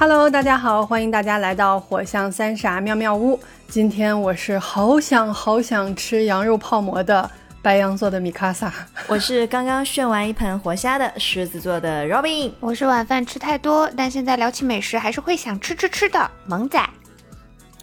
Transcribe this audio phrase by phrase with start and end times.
[0.00, 3.38] Hello，大家好，欢迎大家来到火象三傻妙妙屋。
[3.68, 7.30] 今天我是好想好想吃羊肉泡馍的
[7.60, 8.72] 白羊座的米卡萨，
[9.06, 16.82] 我是刚刚炫完一盆活虾的狮子座的 Robin，我是晚饭吃太多，但现在聊起美食还是会想吃吃吃的萌仔。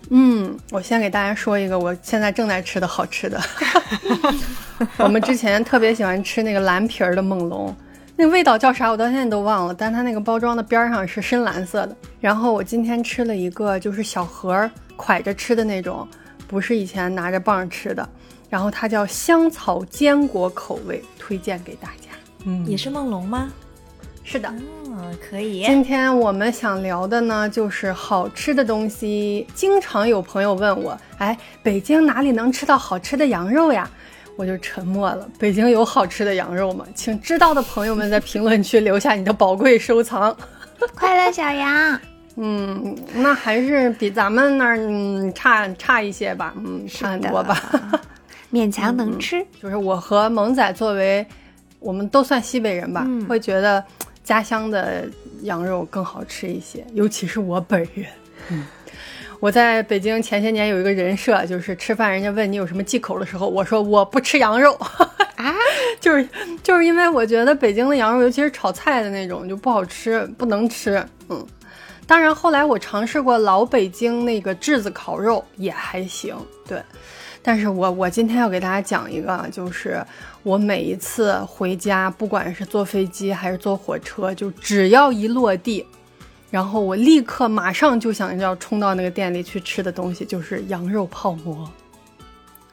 [0.09, 3.39] 嗯，我先给大家说一个我现在正在吃的好吃的。
[4.97, 7.77] 我们之前特别喜欢吃那个蓝皮儿的梦龙。
[8.20, 8.89] 那味道叫啥？
[8.89, 11.96] 我到现在都忘了，但它那个包装的边上是深蓝色的。
[12.19, 16.07] 然后我今天吃了一个，就是小盒蒯着吃的那种，
[16.47, 18.10] 不是以前拿着棒吃的。
[18.50, 22.10] 然后它叫香草坚果口味，推荐给大家。
[22.46, 23.51] 嗯，也是梦龙吗？
[24.24, 24.52] 是的，
[24.88, 25.63] 嗯，可以。
[25.65, 29.47] 今天我们想聊的呢，就是好吃的东西。
[29.54, 33.88] 经常有朋友问我，哎，北京哪里能吃到好吃的羊肉呀？
[34.38, 35.27] 我就沉默了。
[35.38, 36.86] 北京有好吃的羊肉吗？
[36.95, 40.36] 请知道的朋友们在评论区留下你的宝贵收藏。
[40.95, 41.99] 快乐小羊，
[42.35, 47.99] 嗯，那还是比咱们那儿嗯差差一些吧，嗯，差很多吧，
[48.53, 49.43] 勉强能吃。
[49.61, 51.25] 就是我和萌仔作为，
[51.80, 53.83] 我们都算西北人吧，会觉得
[54.23, 55.09] 家乡的
[55.41, 58.05] 羊肉更好吃一些，尤其是我本人。
[58.49, 58.63] 嗯。
[59.39, 64.73] 我在北京前些年有一个人设，就是吃饭人家问你有什么忌口的时候，我说我不吃羊肉
[65.35, 65.53] 啊，
[66.02, 66.27] 就是
[66.63, 71.03] 就是因为我觉得北京的羊肉，尤其是炒菜的那种就不好吃，不能吃。
[71.30, 71.45] 嗯，
[72.08, 76.35] 当然后来我尝试过老北京那个炙子烤肉也还行，
[76.67, 76.81] 对。
[77.43, 80.03] 但是我我今天要给大家讲一个，就是
[80.43, 85.85] 我每一次回家，不管是坐飞机还是坐火车，就只要一落地。
[86.49, 91.69] 然后我立刻马上就想要冲到那个店里去吃的东西就是羊肉泡馍。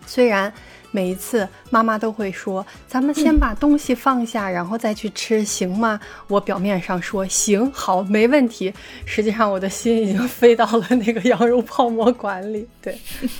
[0.06, 0.52] 虽然
[0.94, 8.72] 每一次妈妈都会说：“咱们先把东西放下，然后再去吃，行吗？”我表面上说行，好，没问题。
[9.04, 12.68] 实际上我的心已经飞到了那个羊肉泡馍馆里。
[12.80, 12.96] 对，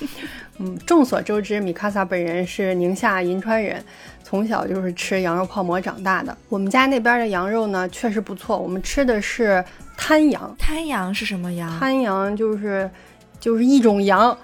[0.58, 3.80] 嗯，众所周知，米卡萨本人是宁夏银川人，
[4.24, 6.36] 从小就是吃羊肉泡馍长大的。
[6.48, 8.58] 我们家那边的羊肉呢，确实不错。
[8.58, 9.64] 我们吃的是。
[9.96, 11.78] 滩羊，滩羊是什么羊？
[11.78, 12.90] 滩羊就是，
[13.38, 14.36] 就是一种羊。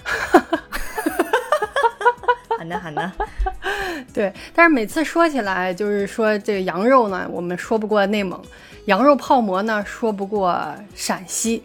[2.61, 3.11] 好的，好的。
[4.13, 8.39] 对，但是每次说起来，就是说这个羊肉呢，我们说不过内蒙；
[8.85, 10.63] 羊肉泡馍呢，说不过
[10.95, 11.63] 陕西。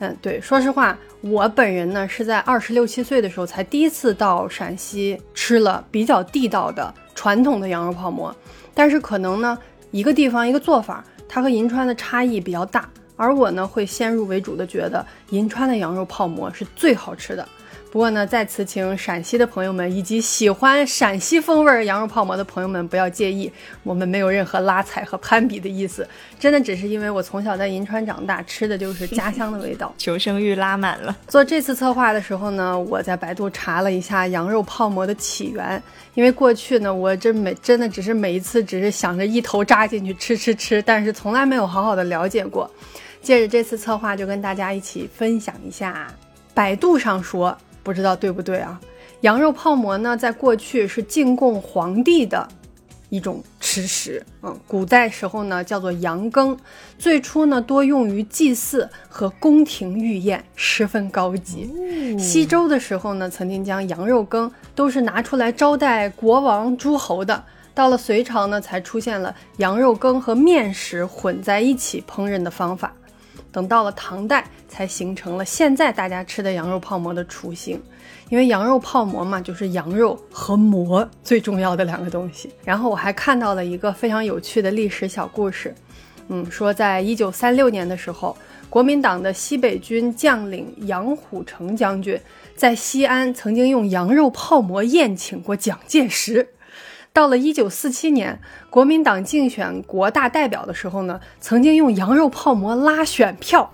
[0.00, 8.34] 嗯，对，说实话，我本人呢是在二十六七岁的时候才第一次到陕西吃了比较地道的传统的羊肉泡馍。
[8.74, 9.56] 但是可能呢，
[9.92, 12.88] 一个地方一个做法，它和银川的差异比较大。
[13.16, 17.48] 而我呢，会先入为主的觉得银川的羊肉泡馍是最好吃的。
[17.94, 23.48] 不过呢，在此请陕西的朋友们以及喜欢陕西风味羊肉泡馍的朋友们不要介意，
[23.84, 26.04] 我们没有任何拉踩和攀比的意思，
[26.36, 29.94] 真的只是因为我从小在银川长大，吃的就是家乡的味道。
[29.96, 31.16] 求生欲拉满了。
[31.28, 35.80] 做这次策划的时候呢，我在百度查了一下羊肉泡馍的起源，
[36.14, 42.68] 因为过去呢，我这每真的只是每一次只是想着一头扎进去吃吃吃，但是从来没有好好的了解过。
[43.22, 46.12] 借着这次策划，就跟大家一起分享一下。
[46.52, 48.80] 百度上说，不知道对不对啊？
[49.20, 52.48] 羊肉泡馍呢，在过去是进贡皇帝的
[53.10, 54.24] 一种吃食。
[54.42, 56.56] 嗯，古代时候呢，叫做羊羹。
[56.98, 61.70] 最初呢，多用于祭祀和宫廷御宴，十分高级。
[62.18, 67.44] 西周的时候呢，曾经将羊肉羹都是拿出来招待国王、诸侯的。
[67.74, 72.92] 到了隋朝呢，才出现了羊肉羹和面食混在一起烹饪的方法。
[73.50, 77.80] 等到了唐代，才形成了现在大家吃的羊肉泡馍的雏形。
[78.28, 82.50] 因为羊肉泡馍嘛，就是羊肉和馍最重要的两个东西。
[82.64, 85.72] 然后我还看到了一个非常有趣的历史小故事，
[86.26, 88.36] 嗯，说在一九三六年的时候，
[88.68, 92.18] 国民党的西北军将领杨虎城将军
[92.56, 96.48] 在西安曾经用羊肉泡馍宴请过蒋介石。
[97.12, 103.70] 到了一九四七年，国民党竞选国大代表的时候呢，曾经用羊肉泡馍拉选票。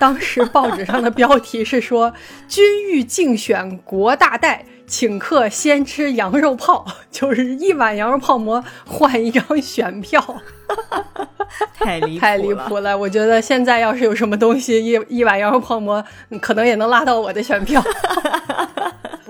[0.00, 2.14] 当时报纸上的标题是说
[2.48, 10.40] ：“军欲竞选国大代，请客先吃羊肉泡， 就是一碗羊肉泡馍换一张选票。
[11.74, 12.96] ”太离太离谱了！
[12.96, 16.02] 我觉得现在要是有什么东西，一一碗羊肉泡馍，
[16.40, 17.82] 可能也能拉到我的选票。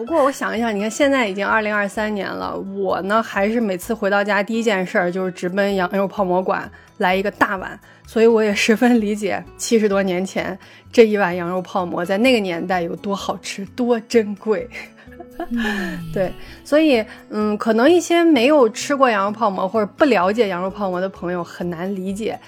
[0.01, 10.59] 不过我想一想，你看现在已经二零二三年了，我呢还是每次回到家第一件事儿就是直奔羊肉泡馍馆来一个大碗，所以我也十分理解七十多年前
[10.91, 14.67] 这一碗羊肉泡馍在那个年代有多好吃、多珍贵。
[16.15, 16.33] 对，
[16.65, 22.41] 所以嗯，可能一些没有吃过羊肉泡馍或者不了解羊肉泡馍的朋友很难理解，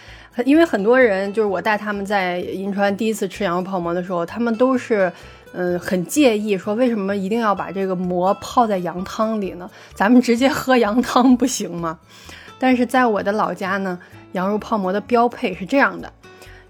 [0.46, 5.12] 因为很多人就是我带他们在银川第一次吃羊肉泡馍的时候，他们都是
[5.52, 9.70] 嗯很介意说为什么一定要把这个馍泡在羊汤里呢？
[9.94, 11.98] 咱们直接喝羊汤不行吗？
[12.58, 13.98] 但是在我的老家呢，
[14.32, 16.12] 羊肉泡馍的标配是这样的：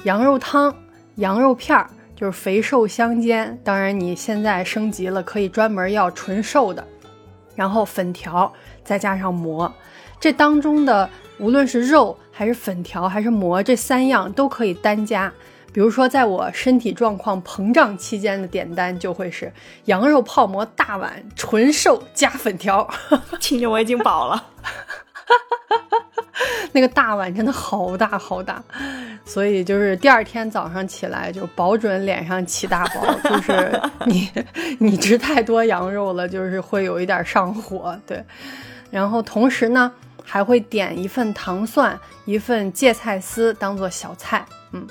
[0.04, 0.74] 羊肉汤、
[1.16, 1.88] 羊肉片儿。
[2.14, 6.86] 就是肥瘦相间，当然你现在升级了，可以专门要纯瘦的，
[7.56, 8.52] 然后粉条
[8.84, 9.72] 再加上馍，
[10.20, 15.32] 这当中的无论是肉还是粉条还是馍，这三样都可以单加。
[15.72, 19.52] 比如说，在我身体状况膨胀期间的点单就会是
[19.86, 22.86] 羊肉泡馍大碗，纯瘦加粉条，
[23.40, 24.46] 听着我已经饱了。
[26.72, 28.62] 那个大碗真的好大好大，
[29.24, 34.30] 所以就是第二天早上起来就保准脸上起大包，就是你
[34.78, 37.96] 你吃太多羊肉了，就是会有一点上火。
[38.06, 38.24] 对，
[38.90, 39.92] 然后同时呢
[40.24, 44.44] 还会点一份糖蒜，一份芥菜丝当做小菜。
[44.72, 44.86] 嗯，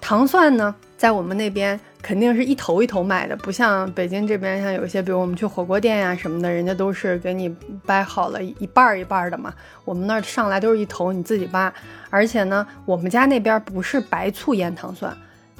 [0.00, 1.78] 糖蒜呢在我们那边。
[2.02, 7.54] 肯定是一头一头卖的，不像北京这边，像有一些，比如我们去火锅店呀什么的，人家都是给你
[7.84, 9.52] 掰好了一半儿一半儿的嘛。
[9.84, 11.70] 我们那儿上来都是一头，你自己扒。
[12.08, 15.14] 而且呢，我们家那边不是白醋腌糖蒜，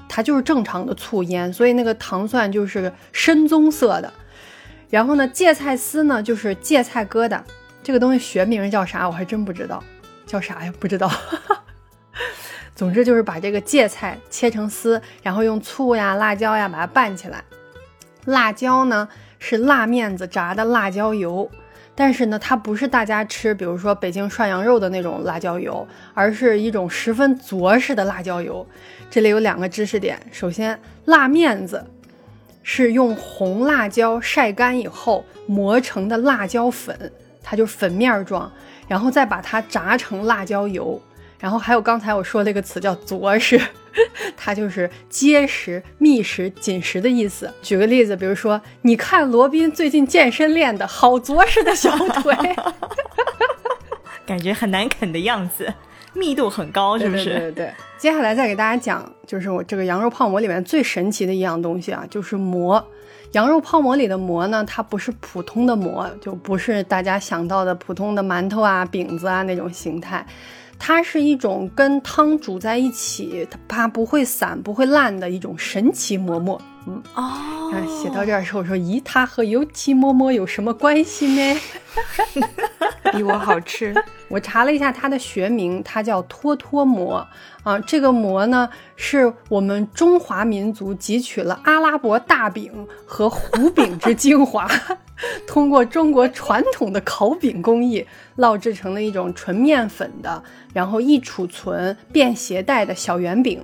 [0.08, 4.10] 它就是正常的醋腌，所以那个糖蒜就是深棕色的。
[4.88, 7.38] 然后呢，芥菜丝呢就是芥菜疙瘩，
[7.82, 9.84] 这个东西学名叫啥我还真不知道，
[10.24, 10.72] 叫啥呀？
[10.80, 11.12] 不知道。
[12.80, 17.44] 总之就是把这个芥菜切成丝，然后用醋呀、辣椒呀把它拌起来。
[18.24, 19.06] 辣椒呢
[19.38, 21.46] 是辣面子炸的辣椒油，
[21.94, 28.66] 但是呢它不是大家吃，比如说北京涮羊肉的那种辣椒油，而是一种十分着实的辣椒油。
[29.10, 31.84] 这里有两个知识点：首先，辣面子
[32.62, 37.12] 是用红辣椒晒干以后磨成的辣椒粉，
[37.42, 38.50] 它就是粉面状，
[38.88, 40.98] 然后再把它炸成辣椒油。
[41.40, 43.58] 然后还有刚才我说那个词叫“着实”，
[44.36, 47.50] 它就是结实、密实、紧实的意思。
[47.62, 51.90] 举个例子，比如说，你看罗宾最近健身练的好着实的小
[52.20, 52.34] 腿，
[54.26, 55.72] 感觉很难啃的样子，
[56.12, 57.24] 密度很高，是不是？
[57.24, 57.72] 对对对。
[57.96, 62.86] 接下来再给大家讲，就是我这个羊肉泡馍里面最神奇的一样东西啊，就是馍。
[63.32, 70.26] 羊肉泡馍里的馍呢，它不是普通的馍，就不是大家想到的普通的馒头啊、饼子啊那种形态。
[70.82, 76.60] 它是一种跟汤煮在一起，它不会散、不会烂的一种神奇馍馍。
[76.90, 77.72] 嗯哦，
[78.02, 81.60] 写到这儿的时候我说，咦，它和油漆馍馍有什么关系呢？
[83.12, 83.94] 比我好吃。
[84.28, 87.26] 我查了一下它的学名，它叫托托馍
[87.62, 87.78] 啊。
[87.80, 92.72] 这个馍呢，是我们中华民族汲取了阿拉伯大饼
[93.04, 94.68] 和胡饼之精华。
[95.46, 98.06] 通过中国传统的烤饼工艺
[98.38, 103.62] 烙制成了一种纯面粉的，然后易储存、便携带的小圆饼。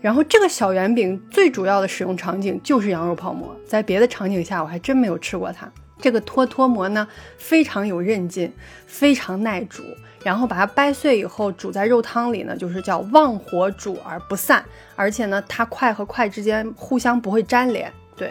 [0.00, 5.70] 然后这个小圆饼最主要的使用场景就是羊肉泡馍，在别的场景下我还真没有吃过它。
[6.00, 7.06] 这个脱脱馍呢
[7.36, 8.52] 非常有韧劲，
[8.86, 9.82] 非常耐煮。
[10.22, 14.62] 然后把它掰碎以后煮在肉汤里呢，就是叫旺火煮而不散。
[14.94, 17.90] 而且呢，它块和块之间互相不会粘连。
[18.16, 18.30] 对，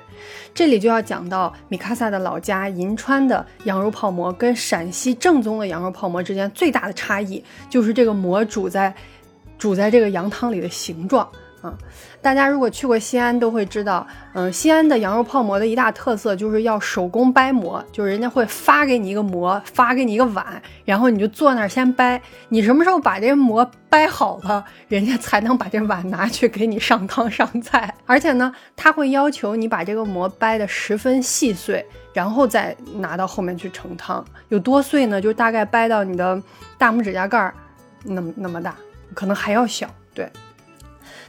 [0.53, 8.93] 这里就要讲到米卡萨的老家银川的羊肉泡馍跟陕西正宗的羊肉泡馍之间最大的差异，就是这个馍煮在
[9.57, 11.27] 煮在这个羊汤里的形状。
[11.61, 11.77] 嗯，
[12.21, 27.93] 大家如果去过西安，都会知道，嗯，西安的羊肉泡馍的一大特色就是要手工掰馍，就是人家会发给你一个馍，发给你一个碗，然后你就坐那儿先掰，你什么时候把这馍掰好了，人家才能把这碗拿去给你上汤上菜。
[28.05, 34.23] 而且呢，他会要求你把这个馍掰得十分细碎，然后再拿到后面去盛汤。
[34.47, 35.19] 有多碎呢？
[35.19, 36.41] 就大概掰到你的
[36.77, 37.53] 大拇指甲盖儿
[38.03, 38.75] 那么那么大，
[39.13, 39.89] 可能还要小。
[40.13, 40.31] 对。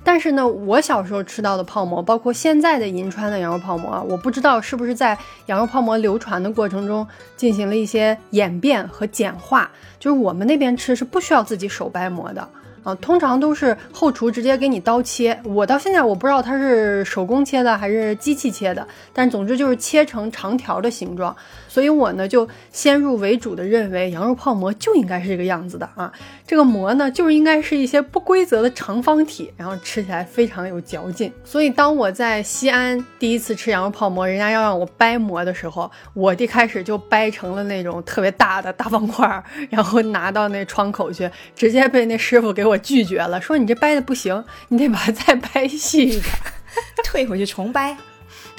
[0.02, 5.16] 但是呢，我小时候吃到的泡馍，包括现在的银川的羊肉泡馍，我不知道是不是在
[5.46, 12.48] 羊肉泡馍流传的过程中进行了一些演变和简化，就是我们那边吃是不需要自己手掰馍的。
[12.82, 15.38] 啊，通常都是后厨直接给你刀切。
[15.44, 21.36] 我到现在我不知道它是手工切的还是机器切的，但总之就是切成长条的形状。
[21.70, 26.12] 所以我呢就先入为主的认为羊肉泡馍就应该是这个样子的啊。
[26.44, 31.32] 这个馍呢就是应该是一些不规则的长方体，然后吃起来非常有嚼劲。
[31.44, 42.76] 所以当我在西安第一次吃羊肉泡馍，人家要让我掰馍的时候，我一开始就掰成了那种特别大的大方块，然后拿到那窗口去，直接被那师傅给我。
[42.80, 46.24] 拒绝了，说你这掰的不行，你得把它再掰细一点，
[47.04, 47.94] 退回去重掰。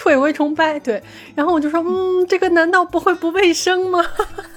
[0.01, 0.79] 退回重拍。
[0.79, 0.99] 对，
[1.35, 4.03] 然后我就说，嗯，这个难道不会不卫生吗？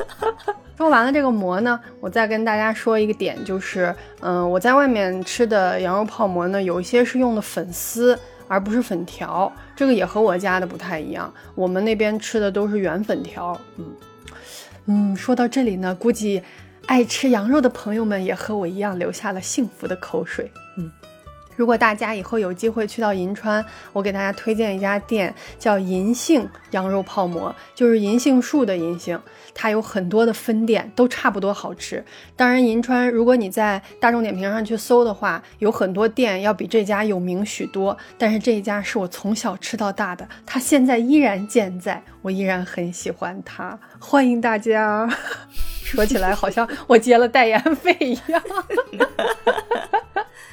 [0.79, 11.31] 说完了这个馍呢，我再跟大家说一个点，就是，嗯，我在外面吃的羊肉泡馍呢，有一些是用的粉丝，而不是粉条，这个也和我家的不太一样。
[11.55, 13.61] 我们那边吃的都是圆粉条。
[13.77, 13.85] 嗯
[14.87, 16.43] 嗯，说到这里呢，估计
[16.87, 20.51] 爱吃羊肉的朋友们也和我一样流下了幸福的口水。
[21.57, 29.21] 如果大家以后有机会去到银川，我给大家推荐一家店，叫银杏羊肉泡馍，就是银杏树的银杏，
[29.55, 32.05] 它有很多的分店，都差不多好吃。
[32.37, 37.97] 当然，银川如果你在大众点评上去搜的话，有很多店要比这家有名许多。
[38.19, 43.79] 但是这一家是我从小吃到大的，它现在依然健在，我依然很喜欢它。
[43.99, 45.09] 欢迎大家，
[45.83, 48.43] 说起来好像我接了代言费一样。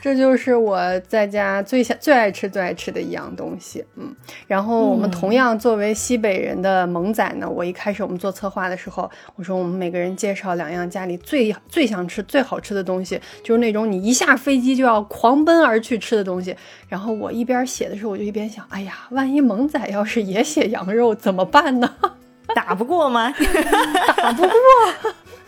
[0.01, 4.13] 这就是我在家最想、最爱吃、最爱吃的一样东西，嗯。
[4.47, 16.55] 然后我们同样作为西北人的萌仔呢，我一开始我们做策划的时候，我说我们每个人介绍两样家里最最想吃、最好吃的东西，就是那种你一下飞机就要狂奔而去吃的东西。
[16.89, 21.93] 然后我一边写的时候，我就一边想，哎呀，万一萌仔要是也写羊肉怎么办呢？
[22.53, 23.31] 打不过吗？
[24.17, 24.51] 打不过。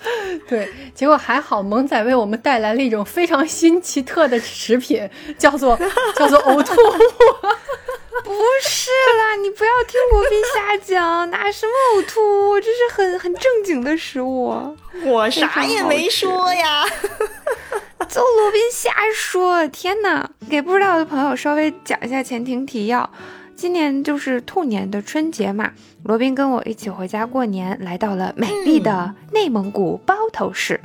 [0.48, 5.80] 对，结果还好，萌仔为我们带来了一种非常新奇特的食品，叫做
[6.16, 6.94] 叫做呕吐物。
[8.24, 8.32] 不
[8.62, 14.78] 是啦，你不要听罗宾瞎讲，哪什么呕吐物，这是很很正经的食物。
[15.04, 16.86] 我啥也没说呀，
[18.08, 19.68] 就罗宾瞎说。
[19.68, 23.10] 天哪，给不知道的朋友稍微讲一下前庭提要。
[23.56, 25.72] 今年就是兔年的春节嘛，
[26.04, 30.82] 罗宾跟我一起回家过年，来到了美丽的内蒙古包头市，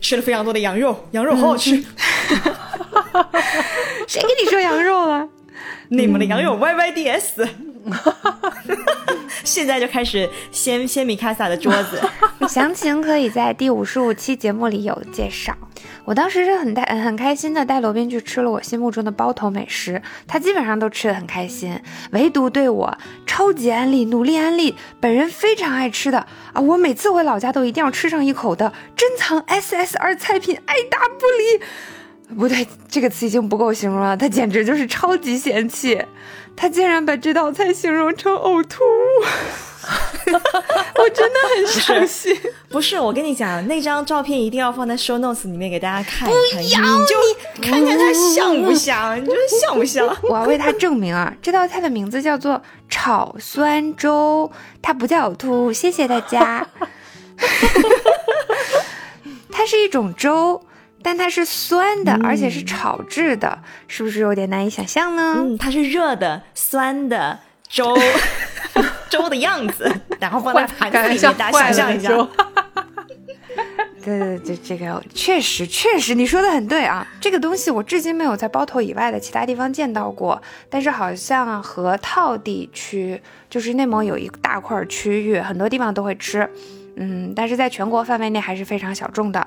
[0.00, 1.70] 吃了非常多的羊肉，羊肉好好吃。
[4.06, 5.28] 谁跟你说羊肉了？
[5.88, 7.48] 内蒙的羊肉 Y Y D S。
[7.90, 8.52] 哈哈哈
[9.44, 12.00] 现在就开始掀掀米卡萨的桌子，
[12.48, 15.56] 详情可以在第五十五期节目里有介绍。
[16.04, 21.80] 我当时是很带很开心的带罗宾去吃了我心目中的包头美食，他基本上都吃的很开心，
[22.12, 22.96] 唯独对我
[23.26, 26.60] 超级安利、努力安利，本人非常爱吃的啊！
[26.60, 31.64] 我每次回老家都一定要吃上一口的珍藏 SSR 菜品，爱答不理。
[32.36, 36.00] 不对，这个词已经不够形容了，他简直就是超级嫌弃。
[36.56, 39.24] 他竟然把这道菜形容成呕吐物，
[41.02, 42.38] 我真的很伤心。
[42.68, 46.34] 不是，我跟你讲，那张照片一定要放在 show notes 里面给大家看一
[46.72, 47.16] 看，你就
[47.60, 49.20] 看看它像不像？
[49.20, 50.06] 你觉得像不像？
[50.22, 51.34] 我要为他证明啊！
[51.42, 55.72] 这道菜的名字叫做炒酸粥，它不叫呕吐物。
[55.72, 56.64] 谢谢大家。
[59.50, 60.62] 它是一种粥。
[61.02, 65.34] 但它是酸的，而且是炒制的，是不是有点难以想象呢？
[65.38, 67.96] 嗯，它是热的酸的粥，
[69.10, 72.08] 粥的样子，然后放在盘子里面，大家想象一下。
[74.04, 77.06] 对对对，这个确实确实，你说的很对啊。
[77.20, 86.50] 这个东西我至今没有在包头以外的其他地方见到过，但是好像河套地区，就是内蒙有一大块区域，很多地方都会吃。
[86.96, 89.46] 嗯，但是在全国范围内还是非常小众的。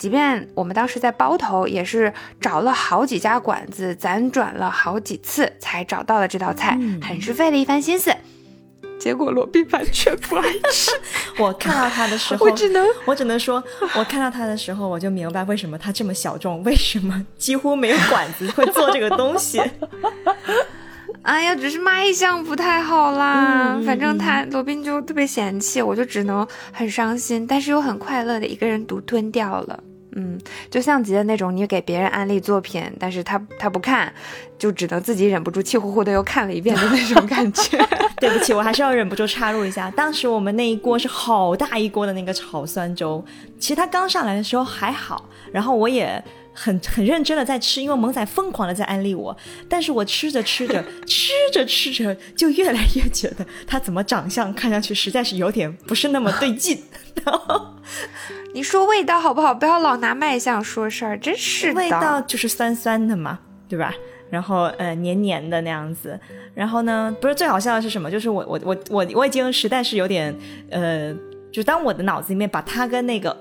[0.00, 8.10] 即便我们当时在包头，也是找了好几家馆子，辗转了好几次才找到了这道菜，很是费了一番心思。
[8.98, 10.42] 结果罗宾完全不爱
[10.72, 10.90] 吃。
[11.38, 13.62] 我看到他的时候，我只能我只能说，
[13.94, 19.60] 我看到他的时候，我就明白为什么他这么小众，为什么几乎没有馆子会做这个东西。
[21.20, 23.78] 哎呀，只是卖相不太好啦。
[23.84, 29.82] 反正他罗宾就特别嫌弃，我就只能很伤心，但是又很快乐的一个人独吞掉了。
[30.12, 30.38] 嗯，
[30.70, 34.12] 就像极了那种你给别人安利作品，但是他他不看，
[34.58, 37.78] 就只能自己忍不住气呼呼的又看了一遍的那种感觉。
[38.20, 43.24] 对不起，我还是要忍不住插入一下，当时我们那一锅是好大一锅的那个炒酸粥，
[43.58, 49.36] 其实它刚上来的时候还好，然后我也很很认真的在吃，因为萌仔疯狂的在安利我，
[49.68, 56.82] 但是我吃着吃着吃着吃着就越来越觉得他怎么长相看上去实在是有点不是那么对劲。
[58.52, 59.54] 你说味道好不好？
[59.54, 61.74] 不要老拿卖相说事儿，真是的。
[61.74, 63.38] 味道就是酸酸的嘛，
[63.68, 63.94] 对吧？
[64.28, 66.18] 然后呃黏黏的那样子。
[66.52, 68.10] 然后呢，不是最好笑的是什么？
[68.10, 70.36] 就是我我我我我已经实在是有点
[70.70, 71.14] 呃，
[71.52, 73.36] 就当我的脑子里面把他跟那个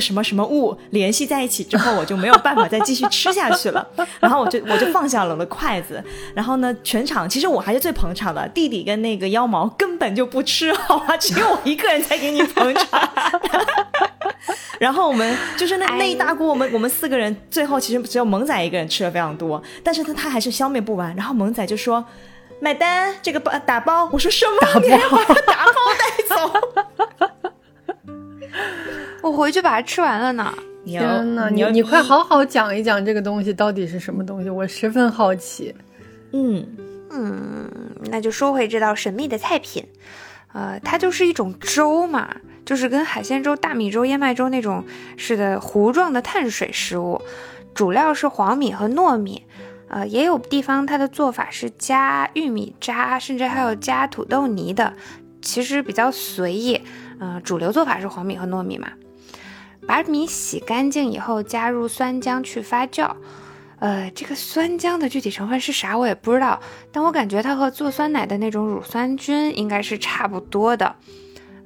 [0.00, 3.86] 什么什么物联系在一起之后，我就没有办法再继续吃下去了。
[4.20, 6.02] 然后我就我就放下了我的筷子。
[6.34, 11.16] 然后呢，全场其实我还是最捧场的，弟弟跟那个妖毛根本就不吃，好吧？
[11.18, 13.10] 只有我一个人在给你捧场。
[14.78, 21.14] 然后我们就是那那一大锅，我们我们四个人最后其实只有萌仔一个人吃的非常多，但是他他还是消灭不完。
[21.14, 22.02] 然后萌仔就说
[22.60, 24.08] ：“买单，这个包打包。
[24.10, 24.80] 我说什么？
[24.80, 26.34] 你还把它打包带走？
[29.22, 30.52] 我回去把它吃完了呢。
[30.84, 35.74] 天呐，你你你快好好讲一讲这个东西到底是什么东西，我十分好奇。
[36.32, 36.66] 嗯，
[37.10, 37.70] 嗯，
[38.10, 39.84] 那就说回这道神秘的菜品，
[40.54, 42.34] 呃，它就是一种粥嘛，
[42.64, 44.82] 就是跟海鲜粥、大米粥、燕麦粥那种
[45.18, 47.20] 似的糊状的碳水食物，
[47.74, 49.42] 主料是黄米和糯米，
[49.88, 54.94] 呃，也有地方它的做法是加玉米渣，甚至还有加土豆泥的，
[55.42, 56.80] 其实比较随意，
[57.18, 58.88] 嗯、主流做法是黄米和糯米嘛。
[59.90, 63.10] 把米洗干净以后，加入酸浆去发酵。
[63.80, 66.60] 呃，这个酸浆的具体成分是啥我也不知道，
[66.92, 70.94] 但我感觉它和做酸奶的那种乳酸菌应该是差不多的。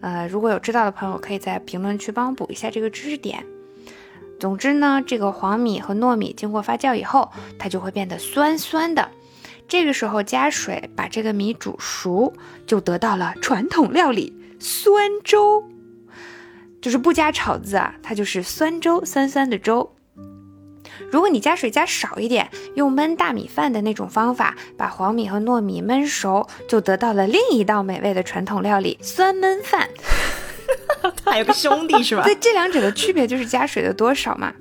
[0.00, 3.45] 呃，如果有知道的朋友，可以在评论区帮我补一下这个知识点。
[4.40, 9.11] 总之呢，这个黄米和糯米经过发酵以后，它就会变得酸酸的。
[9.69, 12.33] 这个时候加水把这个米煮熟，
[12.66, 15.62] 就得到了传统料理酸粥。
[16.85, 19.91] 就是不加炒字啊，它就是酸粥，酸酸的粥。
[21.11, 29.88] 如果你加水加少一点，用焖大米饭的那种方法，把黄米和糯米焖熟，就得到了另一道美味的传统料理——酸焖饭。
[31.25, 32.23] 还有个兄弟 是吧？
[32.23, 34.53] 对，这两者的区别就是加水的多少嘛。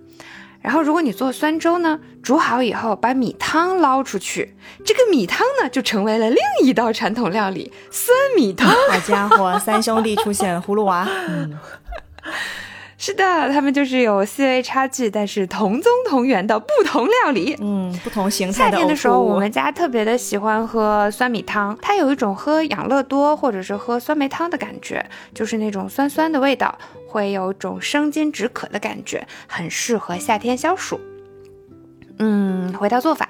[0.62, 8.74] 然后，如果你做酸粥呢，煮好以后把米汤捞出去，这个米汤呢就成为了另一道传统料理——酸米汤。
[8.90, 11.06] 好家伙，三兄弟出现了，葫芦娃。
[11.28, 11.60] 嗯，
[12.96, 17.54] 是的，他们就是有细微差距，但是同宗同源的不同料理。
[17.60, 26.78] 嗯，不同形态夏天的时候，我们家特别的喜欢喝酸米汤，它有一种喝养乐多或者是喝酸梅汤的感觉，就是那种酸酸的味道，
[27.10, 30.98] 会有种生津止渴的感觉，很适合夏天消暑。
[32.20, 33.28] 嗯，回到做法，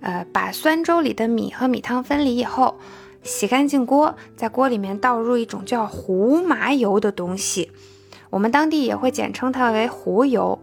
[0.00, 2.78] 呃，把酸粥里的米和米汤分离以后，
[3.24, 7.72] 洗干净锅，在锅里面倒入一种叫胡麻油的东西，
[8.32, 10.58] 我们当地也会简称它为胡油。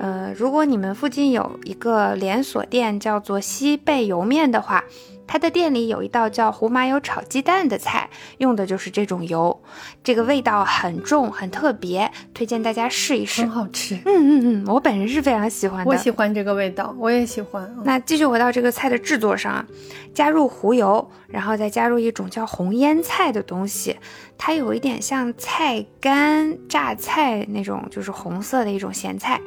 [0.00, 4.82] 呃，如果你们附近有一个连锁店叫做西贝莜面的话，
[5.26, 8.08] 它的店里有一道叫胡麻油炒鸡蛋的菜，
[8.38, 9.62] 用的就是这种油，
[10.04, 13.50] 这个味道很重，很特别，推荐大家试一试很。
[13.50, 15.90] 好吃，嗯嗯嗯，我本人是非常喜欢的。
[15.90, 17.64] 我喜欢这个味道，我也喜欢。
[17.76, 19.66] 嗯那继续回到这个菜的制作上啊，
[20.14, 23.96] 加入胡油，然后再加入一种叫红腌菜的东西，
[24.36, 29.40] 它有一点像菜干、榨菜那种，就是红色的一种咸菜，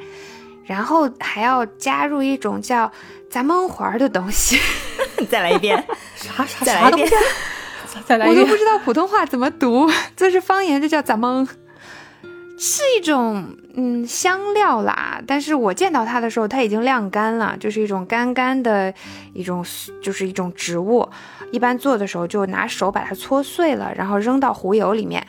[0.70, 2.92] 然后还要加入一种叫
[3.28, 4.60] 咱们环儿的东西，
[5.28, 5.84] 再来一遍，
[6.16, 7.26] 啥啥 再来一遍啥东西？
[7.96, 8.56] 再再来一遍我都不。
[8.56, 11.48] 知道普通话怎么读，这是方言这叫咱们。
[12.62, 18.94] 是一种嗯香料啦，但是我见到它的时候，它已经晾干了，就是一种干干的
[19.34, 19.66] 一种，
[20.04, 21.10] 就是一种植物。
[21.52, 25.26] 一般做的时候就拿手把它搓碎了，然后扔到糊油里面，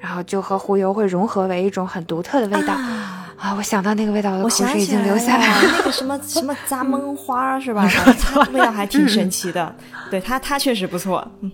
[0.00, 3.09] 然后就和糊油会融合为一种很独特的味道啊
[3.56, 5.74] 我想到那个味道，我的口水已经流下来了，了。
[5.78, 7.88] 那个什么什么杂闷花是吧？
[8.20, 9.74] 它味道还挺神奇的。
[10.10, 11.26] 对它，它确实不错。
[11.40, 11.50] 嗯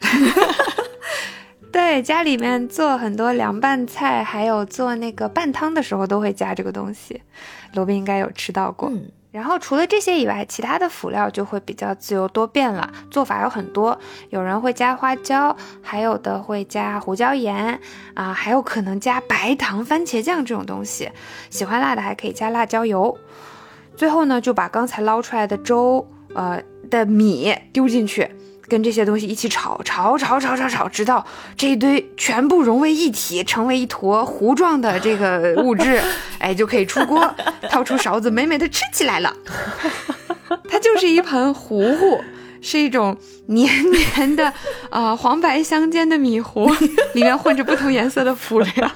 [1.72, 7.22] 对，家里面做很多凉拌菜，还有做那个拌汤的时候都会加这个东西。
[7.72, 8.90] 罗宾应该有吃到过。
[8.90, 13.98] 嗯然后除了这些以外，其他的辅料就会比较自由多变了，做法有很多。
[14.28, 17.80] 有人会加花椒，还有的会加胡椒盐
[18.12, 21.10] 啊，还有可能加白糖、番茄酱这种东西。
[21.48, 23.18] 喜欢辣的还可以加辣椒油。
[23.96, 28.30] 最后呢，就把刚才捞出来的粥，呃的米丢进去，
[28.72, 31.22] 跟这些东西一起炒，炒炒炒炒炒，直到
[31.58, 36.00] 这一堆全部融为一体，成为一坨糊状的这个物质，
[36.40, 37.22] 哎，就可以出锅，
[37.68, 39.30] 掏出勺子，美美的吃起来了。
[40.70, 42.24] 它就是一盆糊糊。
[42.64, 44.52] 是一种黏黏的，
[44.88, 46.72] 啊、黄白相间的米糊，
[47.12, 48.90] 里面混着不同颜色的辅料。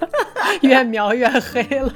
[0.62, 1.92] 越描越黑了。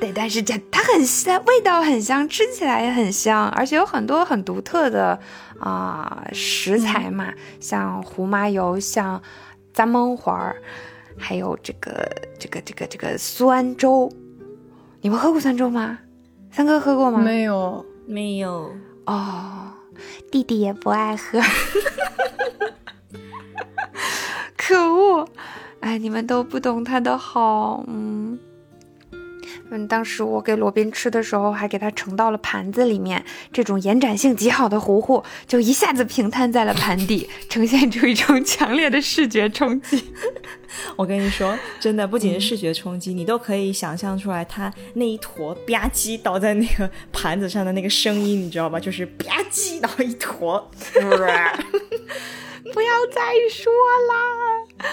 [0.00, 5.18] 对，但是这它很香，味道很香，吃起来也很香，而且有很多很独特的
[5.58, 9.20] 啊、食材嘛，像胡麻油，像
[9.72, 10.56] 杂蒙环儿，
[11.18, 12.08] 还有这个
[12.38, 14.10] 这个这个这个酸粥。
[15.00, 15.98] 你们喝过酸粥吗？
[16.52, 17.18] 三哥喝过吗？
[17.18, 18.72] 没有，没有，
[19.06, 19.72] 哦，
[20.30, 21.40] 弟弟也不爱喝，
[24.56, 25.28] 可恶！
[25.80, 28.38] 哎，你们都不懂它的好，嗯。
[29.70, 33.24] 嗯，当时我给罗宾吃的时候，还给他盛到了盘子里面。
[33.52, 40.02] 这种延展性极好的糊糊，就一下子平摊在了盘底，呈现出一种强烈的视觉冲击。
[40.96, 48.80] 我跟你说，真的不仅是视觉冲击，你都可以想象出来，它那一坨吧唧倒在那个盘子上的那个声音，你知道吧？
[48.80, 50.70] 就是吧唧，然后一坨。
[52.74, 53.72] 不要再说
[54.10, 54.88] 啦。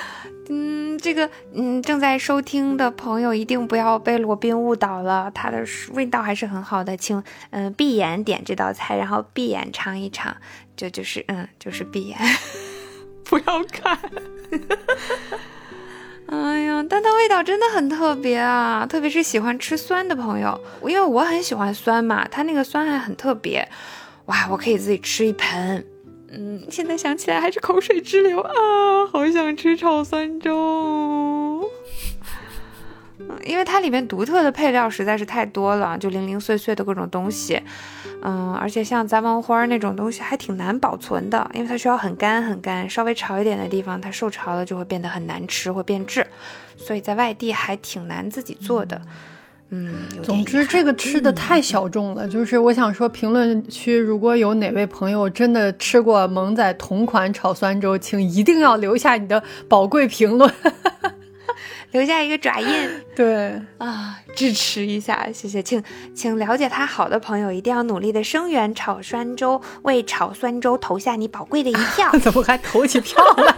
[0.49, 10.35] 嗯，这个嗯，正在收听的朋友一定不要被罗宾误导了，它的味道还是很好的，请嗯闭眼点这道菜，然后闭眼尝一尝，
[10.75, 12.17] 就就是嗯就是闭眼，
[13.25, 13.99] 不要看。
[16.27, 23.67] 哎呀，但它味道真的很特别啊，特别是喜欢吃酸的朋友，因为我很喜欢酸嘛，它那个酸还很特别，
[24.25, 25.85] 哇，我可以自己吃一盆。
[26.31, 28.51] 嗯，现在想起来还是口水直流啊！
[29.11, 31.63] 好想吃炒酸粥，
[33.45, 37.61] 因为它里面独特的配料实在是太多了，就零零碎碎的各种东西。
[38.21, 46.25] 嗯，而且像杂毛花那种东西还挺难保存的，因为它需要很干很干，稍微潮一点的地方它受潮了就会变得很难吃，会变质，
[46.75, 48.99] 所以在外地还挺难自己做的。
[50.23, 52.27] 总之这个吃的太小众了。
[52.27, 60.49] 就是我想说，评论区如果有哪位朋友真的吃过萌仔同款炒酸粥，请一定要留下你的宝贵评论，
[61.91, 62.89] 留下一个爪印。
[63.15, 65.61] 对啊，支持一下，谢谢。
[65.61, 72.11] 请请了解他好的朋友一定要努力的声援炒酸粥，为炒酸粥投下你宝贵的一票。
[72.21, 73.55] 怎么还投起票了？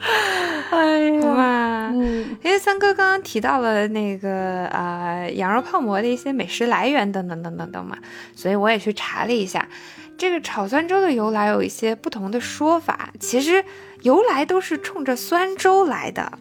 [0.70, 7.98] 哎呀，嗯，因为三哥刚刚提到了那个呃羊肉泡馍的一些美食来源等等等等等嘛，
[8.34, 9.68] 所以我也去查了一下，
[10.16, 13.64] 这个炒酸粥的由来有一些不同的说法，其实
[14.02, 16.32] 由来都是冲着酸粥来的，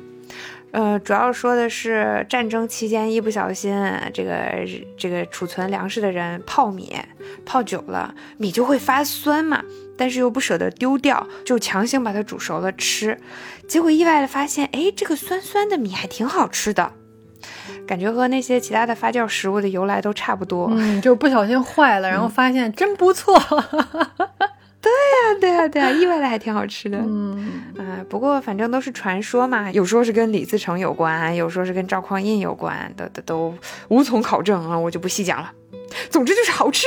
[0.72, 3.74] 呃，主要说的是战争期间一不小心
[4.14, 4.66] 这个
[4.98, 6.96] 这个储存粮食的人泡米
[7.46, 9.64] 泡久了，米就会发酸嘛。
[10.00, 13.20] 但是又不舍得丢掉，就强行把它煮熟了吃，
[13.68, 16.94] 结果意外的发现，哎，这个酸酸的米还挺好吃的，
[17.86, 20.70] 感觉和那些其他的发酵食物的由来都差不多。
[20.72, 23.38] 嗯，就不小心坏了，然后发现真不错。
[24.82, 26.98] 对呀，对呀，对呀，意外的还挺好吃的。
[27.00, 33.56] 嗯，啊，不过反正都是传说嘛，有说是跟李自成有关，有说是跟赵匡胤有关的，都都
[33.90, 35.52] 无从考证啊，我就不细讲了。
[36.10, 36.86] 总之就是好吃。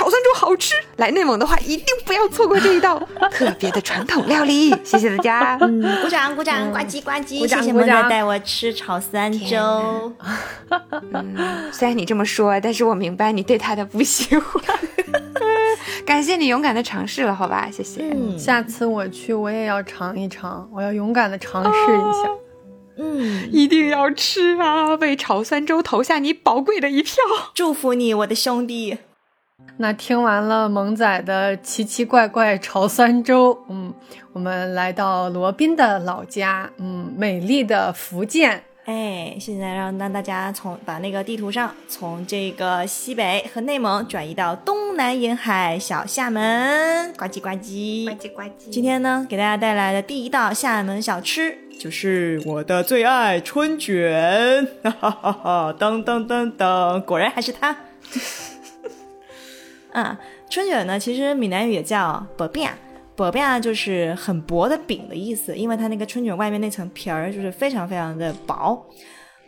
[0.00, 2.98] 炒酸粥好吃，来内蒙的话一定不要错过这一道
[3.30, 4.70] 特别的传统料理。
[4.82, 10.10] 谢谢大家，嗯，鼓掌鼓掌，呱唧呱唧，谢谢萌仔带我吃炒酸粥。
[11.12, 14.64] 嗯，虽然你这么说，但是我明白你对他的不喜欢。
[16.06, 18.00] 感谢你勇敢的尝试了，好吧，谢谢。
[18.10, 22.30] 嗯，下次我去我也要尝一尝，我要勇敢的尝试一下。
[22.96, 24.94] 嗯，一定要吃啊！
[24.94, 27.16] 为炒酸粥投下你宝贵的一票，
[27.52, 28.96] 祝福你，我的兄弟。
[29.76, 33.92] 那听完了萌仔的奇奇怪怪潮三州，嗯，
[34.32, 38.62] 我们来到罗宾的老家，嗯，美丽的福建。
[38.84, 48.70] 哎，现在让让大家从把那个地图上从这个西北和内蒙转移到东南沿海小厦门，呱唧呱唧，呱唧呱唧。
[48.70, 55.76] 今天呢，给大家带来的第一道厦门小吃就是我的最爱春卷，哈哈哈哈！
[55.78, 57.74] 噔噔噔噔，果然还是它。
[59.92, 62.68] 啊，春卷呢，其实闽南语也叫薄饼，
[63.16, 68.86] 薄饼就是很薄的饼的意思，因为它那个春卷外面那层皮儿就是非常非常的薄。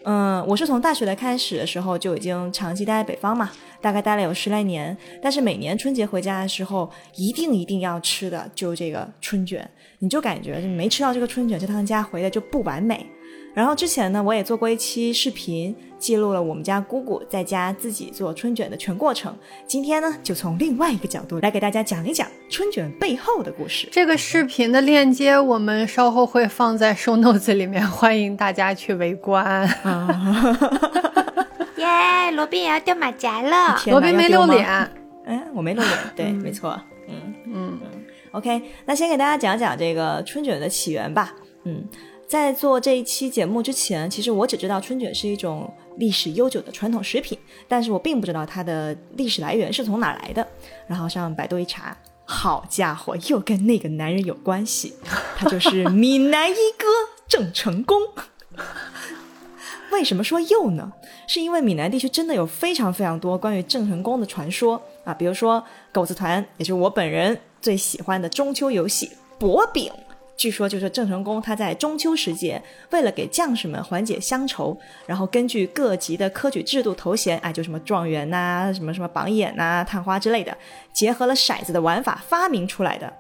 [0.05, 9.64] 嗯，我是从大学的开始的时候就已经长期待在北方嘛，大概待了有十来年，但是每年春节回家的时候，一定一定要吃的就这个春卷，
[10.00, 13.07] 你就感觉没吃到这个春卷，这趟家回来就不完美。
[13.54, 19.36] 然后之前呢，我也做过一期视频，记录了我们家姑姑在家自己做春卷的全过程。
[19.66, 23.86] 今天呢，就从另外一个角度来给大家讲一讲春卷背后的故事。
[23.92, 29.64] 这个视频的链接我们稍后会放在 show notes 里面，欢迎大家去围观。
[31.76, 33.78] 耶，罗宾也要掉马甲了。
[33.86, 34.66] 罗宾没露脸，
[35.26, 36.80] 哎，我没露脸，对，没错。
[37.06, 38.04] 嗯嗯嗯。
[38.30, 41.34] OK，那先给大家讲讲这个春卷的起源吧。
[41.64, 41.86] 嗯。
[42.28, 50.46] 在做这一期节目之前，其实我只知道春卷是一种历史悠久的传统食品，但是我并不知道它的历史来源是从哪来的。
[50.87, 54.94] 然后上百度一查，好家伙，又跟那个男人有关系，
[55.37, 56.87] 他就是闽南一哥
[57.28, 58.00] 郑成功。
[59.90, 60.90] 为什么说又呢？
[61.26, 69.92] 是因为闽南地区真的有非常非常多关于郑成功的传说啊，比如说狗子团，也就是我本人最喜欢的中秋游戏薄饼。
[70.36, 80.56] 据说就是郑成功他在中秋时节，为了给将士们缓解乡愁，然后根据各级的科举制度头衔，哎，就什么状元呐、什么什么榜眼呐、探花之类的，
[80.92, 83.12] 结合了骰子的玩法发明出来的。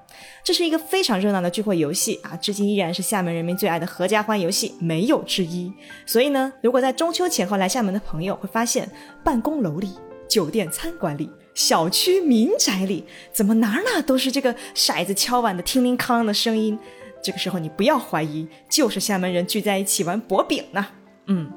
[0.42, 5.72] 这是一个非常热闹的聚会游戏啊，至今依然是厦门人民最爱的合家欢游戏，没有之一。
[6.04, 8.90] 所以呢，如果在中秋前后来厦门的朋友会发现，
[9.22, 9.92] 办公楼里、
[10.28, 11.30] 酒店餐馆里。
[11.54, 16.78] 小区民宅里，怎么哪哪都是这个骰子敲碗的叮铃哐啷的声音？
[17.22, 20.84] 这个时候你不要怀疑，就是厦门人聚在一起玩薄饼呢。
[21.26, 21.48] 嗯，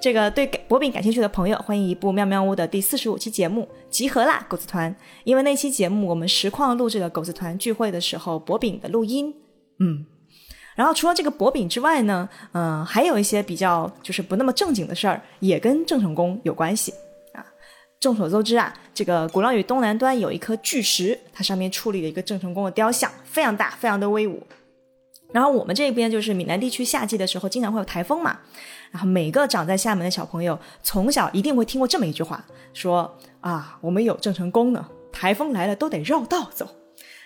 [0.00, 4.94] 这个对薄饼感兴趣的朋友，欢迎一部妙妙屋的第四十五期节目集合啦，狗子团！
[5.24, 9.34] 因为那期节目我们实况录制了狗子团聚会的时候薄饼的录音。
[9.78, 10.06] 嗯，
[10.74, 16.94] 然后除了这个薄饼之外呢，嗯，还有一些比较就是不那么正经的事儿，也跟郑成功有关系
[17.34, 17.44] 啊。
[18.00, 24.42] 众所周知啊，这个鼓浪屿东南端有一颗巨石，它上面矗立了一个郑成功的雕像，非常大，非常的威武。
[25.32, 28.38] 然后我们这边就是闽南地区夏季的时候，经常会有台风嘛。
[28.90, 36.68] 然后每个长在厦门的小朋友，从小一定会听过这么一句话，说啊，我们有郑成功呢，台风来了都得绕道走。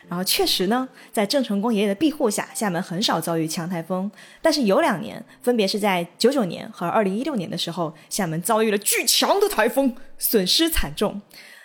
[0.07, 4.11] 然后确实呢，在郑成功爷爷的庇护下，厦门很少遭遇强台风。
[4.43, 11.23] 但是有两年，分别是在九九年和二零一六年的时候，厦门遭遇了巨强的台风，损失惨重。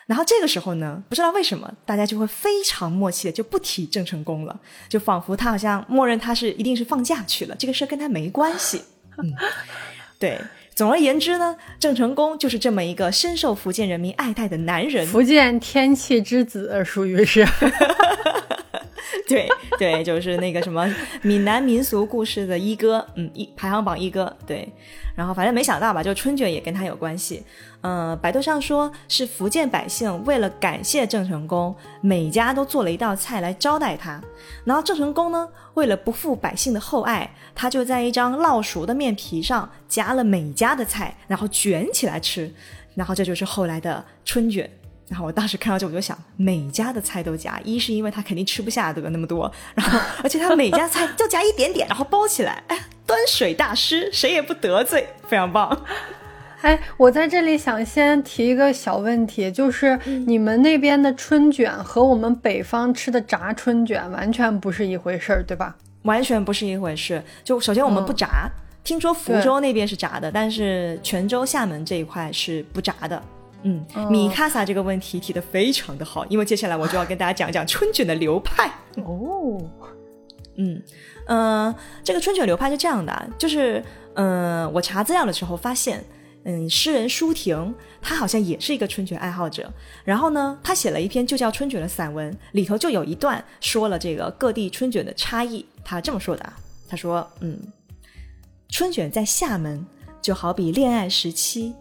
[0.10, 8.82] 然后这个时候呢，不知道为什么，大家就会非常默契的就不提郑成功了，就仿佛他好像默认他是一定是放假去了，这个事跟他没关系。
[9.22, 9.32] 嗯，
[10.17, 10.39] 对。
[10.74, 15.06] 总而言之呢，郑成功就是这么一个深受福建人民爱戴的男人。
[15.06, 17.45] 福建天气之子，属于是。
[19.28, 20.88] 对对，就是那个什么
[21.22, 24.36] 闽南民俗故事的一哥，嗯，一排行榜一哥。
[24.46, 24.68] 对，
[25.16, 27.44] 然后反正没想到吧，就春卷也跟他有关系。
[27.82, 34.22] 嗯，百度上说是福建百姓为了感谢郑成功，每家都做了一道菜来招待他。
[34.66, 42.52] 然后郑成功呢，为了不负百姓的厚爱，他就在一张烙熟的面皮上夹了每家的菜，然后卷起来吃。
[42.96, 44.70] 然后这就是后来的春卷。
[45.10, 55.86] 然后我当时看到这，我就想，每家的菜都夹，一是因为他肯定吃不下对吧那么多，然后而且他每家菜就夹一点点，然后包起来，哎，端水大师，谁也不得罪，非常棒。
[56.62, 65.76] 哎，我在这里想先提一个小问题，就是你们那边的春卷和我们北方吃的炸春卷完全不是一回事儿，对吧？
[66.04, 67.24] 完全不是一回事。
[67.43, 68.50] 就首先我们不炸，
[68.84, 73.24] 听说福州那边是炸的，但是泉州、厦门这一块是不炸的。
[73.63, 78.72] 嗯，米卡萨这个问题提的非常的好，因为接下来我就要跟大家讲讲春卷的流派
[79.04, 79.62] 哦。
[80.56, 80.82] 嗯
[81.26, 83.84] 呃，这个春卷流派是这样的，就是
[84.15, 86.04] 嗯，我查资料的时候发现，
[86.43, 89.72] 嗯，诗人舒婷他好像也是一个春卷爱好者，
[90.04, 95.65] 然后呢，他写了一篇就叫春卷的散文，里头就有一段说了这个各地春卷的差异。
[95.84, 96.58] 他这么说的啊，
[96.89, 97.58] 他说，嗯，
[98.69, 99.86] 春卷在厦门
[100.22, 101.74] 就好比恋爱时期，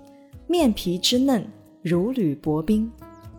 [0.47, 1.45] 面皮之嫩。
[1.83, 2.91] 如履薄冰，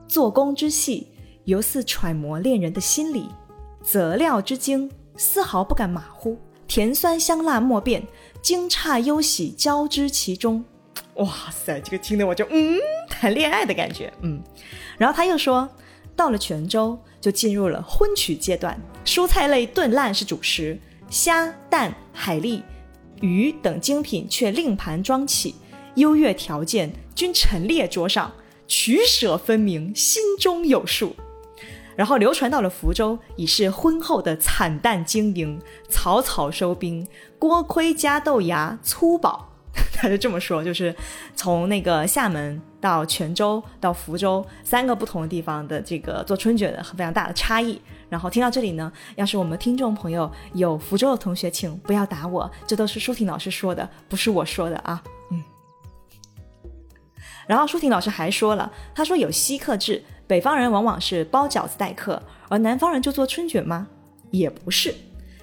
[0.08, 1.08] 做工之细，
[1.44, 3.24] 犹似揣摩恋人的心理；
[3.84, 6.38] 择料之精，丝毫不敢马虎。
[6.66, 8.06] 甜酸香辣莫辨，
[8.42, 10.64] 惊诧忧喜交织其中。
[11.16, 14.42] 哇塞，这个听得我就嗯，谈恋爱的感觉，嗯。
[14.98, 15.68] 然后他又说，
[16.16, 22.62] 到了泉州，就进入了荤曲阶段，蔬菜类炖烂是主食，虾、蛋、海蛎、
[23.20, 25.56] 鱼等精品却另盘装起。
[26.00, 28.32] 优越条件均陈列桌上，
[28.68, 31.16] 取舍分明，心中有数。
[31.96, 35.60] 然后流传到了福州，已是婚后的惨淡经营，
[35.90, 37.06] 草草收兵，
[37.38, 39.48] 锅盔加豆芽粗饱。
[39.94, 40.96] 他就这么说，就是
[41.36, 47.80] 从那个厦门到泉州到福州三个不同的地方的这个做春卷的非常大的差异。
[48.08, 55.04] 然后听到这里呢，要是我们听众朋友有福州的同学，请不要打我，这都是舒婷老师说的，不是我说的啊。
[57.50, 63.88] 然后舒婷老师还说了，他说有稀客制，北方人往往是包饺子待客，而南方人就做春卷吗？
[64.30, 64.94] 也不是，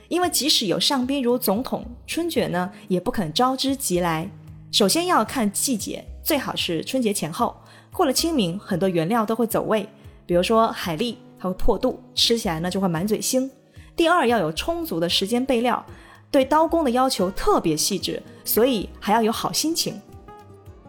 [0.06, 4.30] 因为即使有上宾如总统，春卷呢也不肯招之即来。
[4.70, 7.56] 首先要看季节，最好是春节前后。
[7.92, 9.88] 过了清明，很多原料都会走味，
[10.26, 13.50] 比如说海蛎，它会破肚，吃起来呢就会满嘴腥。
[13.96, 15.84] 第二要有充足的时间备料，
[16.30, 20.00] 对刀工的要求特别细致，所以还要有好心情。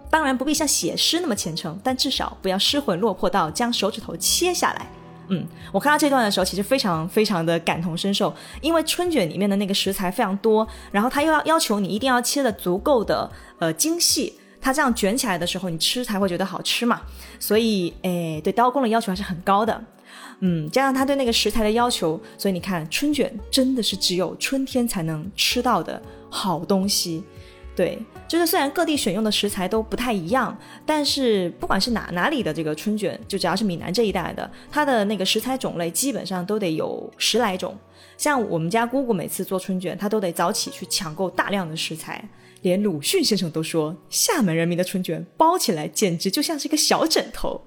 [0.09, 4.87] 当然不必像写诗那么虔诚，但至少不要失魂落魄到将手指头切下来。
[5.29, 17.01] 嗯，我看到这段的时候，其实非常非常的感同身受，因为春卷里面的那个食材非常多，然后他又要要求你一定要切的足够的呃精细，它这样卷起来的时候，你吃才会觉得好吃嘛。
[17.39, 19.83] 所以，哎，对刀工的要求还是很高的。
[20.39, 27.23] 嗯，加上他对那个食材的要求，所以你看春卷真的是只有春天才能吃到的好东西。
[27.77, 27.95] 对，
[28.27, 37.77] 就是虽然各地选用的食材都不太一样，但是不管是哪哪里的这个春卷，就只要是闽南这一带的，它的那个食材种类基本上都得有十来种。
[38.17, 42.27] 像我们家姑姑每次做春卷，她都得早起去抢购大量的食材。
[42.61, 47.61] 连鲁迅先生都说，厦门人民的春卷包起来简直就像是一个小枕头。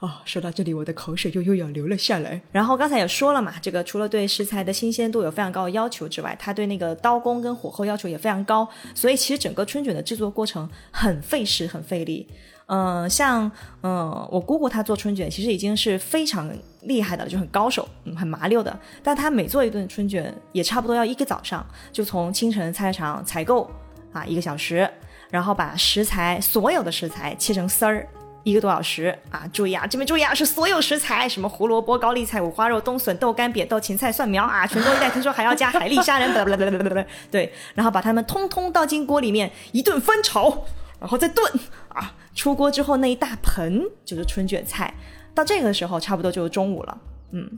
[0.00, 2.42] 啊，说到这里，我的口水又又要流了下来。
[2.52, 8.68] 然后刚才也说了嘛，这个除了对食材的新鲜度有非常高的要求之外，它对那个刀工跟火候要求也非常高。
[8.94, 12.26] 所以其实整个春卷的制作过程很费时、很费力。
[12.66, 13.50] 嗯，像
[13.82, 16.50] 嗯，我姑姑她做春卷其实已经是非常
[16.82, 18.78] 厉害的了，就很高手，嗯，很麻溜的。
[19.02, 23.70] 但她每做一顿春卷，也差不多要一个早上，就从清晨菜市场采购
[24.14, 24.88] 啊一个小时，
[25.30, 28.08] 然后把食材所有的食材切成丝儿。
[28.44, 29.48] 一个多小时啊！
[29.54, 35.08] 注意啊，这边注意啊，是所有食材，什么胡萝卜、高丽菜、五花肉、冬笋、豆干、扁豆、芹菜、蒜苗啊，全都一袋。
[35.08, 40.66] 听说还要加海蛎、虾仁，不不不不不不，对，然后把它们通通倒进锅里面，一顿翻炒，
[41.00, 41.50] 然后再炖
[41.88, 42.12] 啊。
[42.34, 44.92] 出锅之后那一大盆就是春卷菜，
[45.34, 46.98] 到这个时候差不多就是中午了，
[47.30, 47.50] 嗯。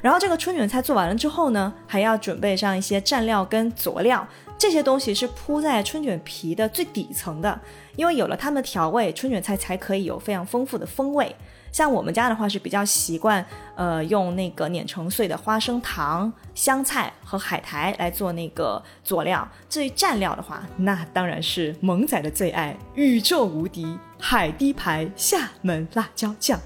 [0.00, 4.26] 然后这个春卷菜做完了之后呢，还要准备上一些蘸料跟佐料。
[4.62, 7.60] 这些东西是铺在春卷皮的最底层的，
[7.96, 11.34] 因为有了它们的调味，春卷菜才可以有非常丰富的风味。
[11.72, 13.44] 像我们家的话是比较习惯，
[13.74, 19.46] 呃，用那个碾成碎的花生糖、香菜和海苔来做那个佐料。
[19.68, 26.60] 至于蘸料的话，那当然是萌仔的最爱，宇宙无敌海滴牌厦门辣椒酱。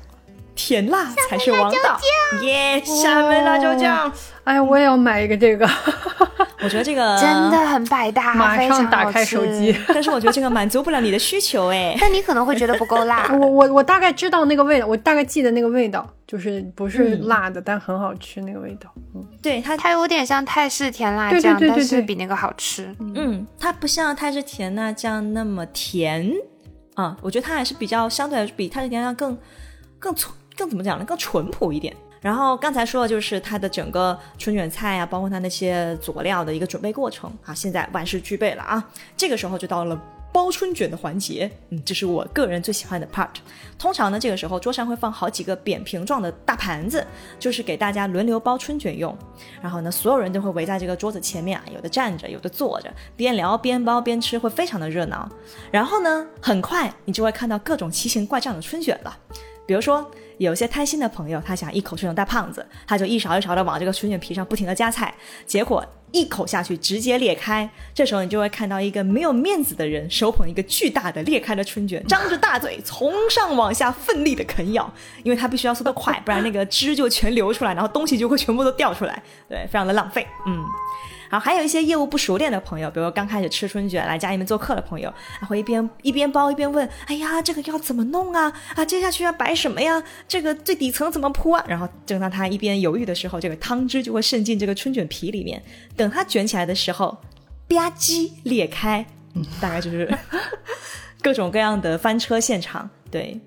[0.56, 2.00] 甜辣才是王道，
[2.42, 2.82] 耶！
[2.84, 4.10] 厦门辣椒酱，
[4.42, 5.68] 哎，我也要买一个这个。
[6.62, 9.76] 我觉得这个真的很百搭， 马上打开手机。
[9.88, 11.94] 但是我觉得这个满足不了你的需求，哎。
[12.00, 13.28] 但你可能会觉得不够辣。
[13.38, 18.90] 我我我大概知道那个味道，我大概记得那个味道，就是不是辣的，但很好吃那个味道。
[19.14, 22.92] 嗯，对它它有点像泰式甜辣酱，但是比那个好吃。
[22.98, 26.32] 嗯，它不像泰式甜辣酱那么甜
[26.94, 29.38] 啊，我觉得它还是比较相对来说比泰式甜辣酱更
[29.98, 30.32] 更粗。
[30.56, 31.04] 更怎么讲呢？
[31.04, 31.94] 更淳朴一点。
[32.20, 37.54] 然后刚才说的就是它的整个春卷菜啊，包括它那些佐料的一个准备过程啊。
[37.54, 38.82] 现在万事俱备了啊，
[39.16, 40.00] 这个时候就到了
[40.32, 41.48] 包春卷的环节。
[41.68, 43.28] 嗯，这是我个人最喜欢的 part。
[43.78, 47.06] 通常呢，这个时候桌上会放好几个扁平状的大盘子，
[47.38, 49.16] 就是给大家轮流包春卷用。
[49.62, 55.28] 然后呢，所有人都会围在这个桌子前面啊，有的站着，有的坐着，边聊边包边吃，会非常的热闹。
[55.70, 59.16] 然后呢，很快你就会看到各种奇形怪状的春卷了，
[59.66, 60.10] 比如说。
[60.38, 65.14] 有些贪心的朋友，他想一口吃成大胖子，他就一勺一勺的往这个春卷皮上不停的加菜，
[65.46, 67.66] 结果一口下去直接裂开。
[67.94, 80.62] 这时候你就会看到一个没有面子的人，手捧一个巨大的裂开的春卷，张着大嘴从上往下奋力的啃咬，因为他必须要速度快，不然那个汁就全流出来，然后东西就会全部都掉出来，对，非常的浪费，嗯。
[81.30, 88.52] 然后，还有一些业务不熟练的朋友，比如刚开始吃春卷来家里面做客的朋友，然后一边一边包一边问：“哎呀，这个要怎么弄啊？
[88.74, 90.02] 啊，接下去要摆什么呀？
[90.28, 95.62] 这个最底层怎么铺啊？”然后正当他一边犹豫的时候，这个汤汁就会渗进这个春卷皮里面。
[95.96, 97.16] 等它卷起来的时候，
[97.68, 100.12] 吧唧裂开，嗯，大概就是
[101.22, 102.88] 各种各样的翻车现场。
[103.10, 103.40] 对，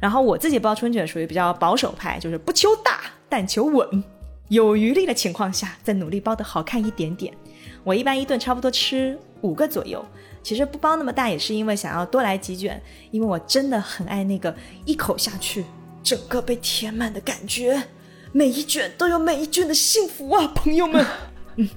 [0.00, 4.04] 然后我自己包春卷属于比较保守派，就是不求大，但求稳。
[4.48, 7.34] 有余力的情况下，再努力包的好看一点点。
[7.82, 10.04] 我一般一顿差不多吃五个左右，
[10.42, 12.80] 其实不包那么大也是因为想要多来几卷，
[13.10, 14.54] 因为我真的很爱那个
[14.84, 15.64] 一口下去
[16.02, 17.82] 整个被填满的感觉，
[18.32, 21.04] 每一卷都有每一卷的幸福啊，朋友们。
[21.56, 21.68] 嗯，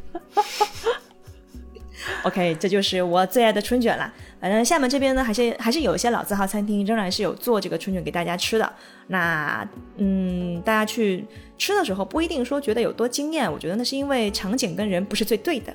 [2.23, 4.13] OK，这就是我最爱的春卷了。
[4.39, 8.73] 反正厦门这边呢，还是还是有一些老字号餐厅，仍然是有做这个春卷给大家吃的。
[9.08, 11.25] 那嗯，大家去
[11.58, 15.73] 吃的时候不一定说觉得有多惊艳，我觉得那是因为场景跟人不是最对的。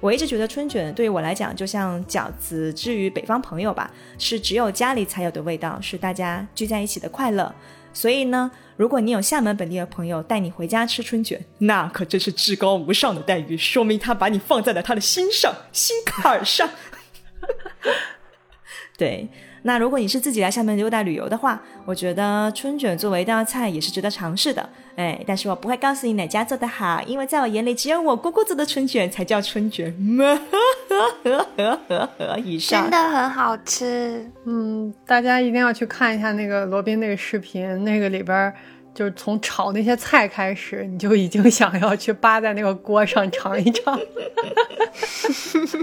[0.00, 7.54] 我一直觉得春卷对于我来讲，就像饺子，至于北方朋友吧，是只有家里才有的味道，是大家聚在一起的快乐。
[7.92, 16.68] 所以呢，如果你有厦门本地的朋友带你回家吃春卷，那可真是至高无上的待遇，说明他把你放在了他的心上、心坎上。
[18.98, 19.28] 对，
[19.62, 24.66] 那如果你是自己来厦门溜达旅游的话，我觉得春卷作为一道菜也是值得尝试的。
[24.96, 29.94] 哎，但是我不会告诉你哪家做的好，因为在我眼里，只有我姑姑做的春卷才叫春卷。
[32.42, 38.50] 以上真的很好吃，嗯，大家一定要去看一下那个罗宾那个视频，那个里边
[38.94, 43.98] 就是从炒那些菜开始，你就已经想要去扒在那个锅上尝一尝。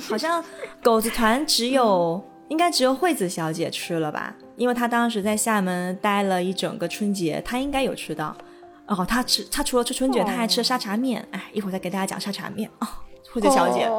[0.09, 0.43] 好像
[0.81, 2.19] 狗子团只有，
[2.53, 4.31] 应该只有惠子小姐吃了吧？
[4.55, 8.37] 因为她当时在厦门待了一整个春节，她应该有吃到。
[8.85, 11.27] 哦，她吃她除了吃春卷，她还吃了沙茶面。
[11.31, 12.87] 哎，一会儿再给大家讲沙茶面哦，
[13.31, 13.89] 惠子小姐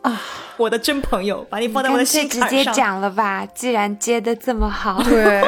[0.00, 0.22] 啊，
[0.56, 5.44] 我的真朋友，把你放在我的心直接讲了吧，既然接的这么好，对，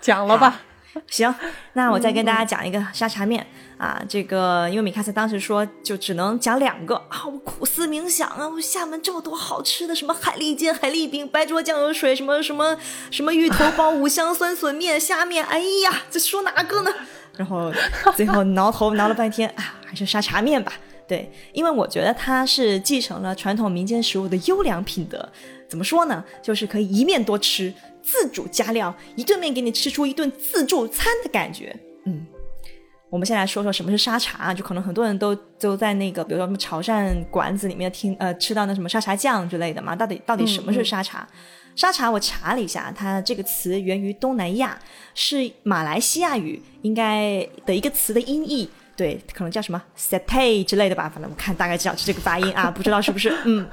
[0.00, 0.62] 讲了吧。
[1.10, 1.34] 行，
[1.72, 4.00] 那我再跟大家讲一个沙茶面啊。
[4.08, 12.76] 这个因为米卡斯当时说就只能讲两个啊，我苦思冥想啊，我厦门这么多好吃的，什么海蛎煎、海蛎饼、白灼酱油水，什么什么
[13.10, 16.90] 什么芋头包、五香酸笋面、虾面，哎呀，这说哪个呢？
[17.36, 17.72] 然后
[18.14, 20.72] 最后挠头挠了半天啊，还是沙茶面吧。
[21.06, 25.28] 对，因为我觉得它是继承了传统民间食物的优良品德。
[25.68, 26.24] 怎么说呢？
[26.40, 27.74] 就是可以一面多吃，
[28.04, 31.74] 自主加料，一顿面给你吃出一顿自助餐的感觉。
[32.04, 32.26] 嗯，
[33.10, 34.54] 我们先来说说什么是沙茶啊？
[34.54, 39.96] 就可能很多人都都在那个，比如说什么潮汕馆子里面听呃吃到那什么沙茶酱之类的嘛。
[39.96, 41.26] 到底到底什么是沙茶？
[41.74, 44.78] 沙茶我查了一下，它这个词源于东南亚，
[45.14, 48.68] 是马来西亚语应该的一个词的音译。
[48.96, 53.36] 对，可能叫什么 satay 之类的吧，反正我看大概知道是这个发音啊，不知道是不是？
[53.44, 53.68] 嗯，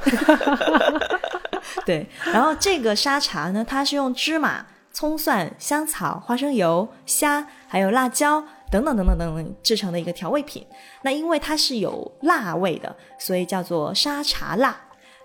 [1.86, 2.08] 对。
[2.26, 10.66] 然后这个沙茶呢，它是用芝麻、葱蒜、香草、花生油、虾，还有辣椒等等等等等等制成的一个调味品。
[11.04, 14.76] 那因为它是有辣味的，所以叫做沙茶辣。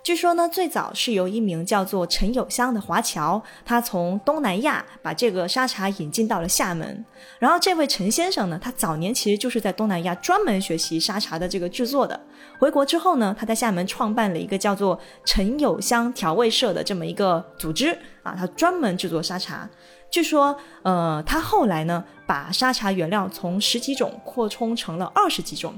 [0.07, 7.05] 据说呢，最早是由一名叫做陈友香的华侨，他从东南亚把这个沙茶引进到了厦门。
[7.41, 12.21] 然后这位陈先生呢，他早年其实就是在东南亚专门学习沙茶的这个制作的。
[12.61, 17.89] 回国之后呢，他在厦门创办了一个叫做陈友香调味社的这么一个组织
[18.23, 19.69] 啊，他专门制作沙茶。
[20.09, 25.75] 据说，呃，他后来呢，把沙茶原料从十几种扩充成了二十几种。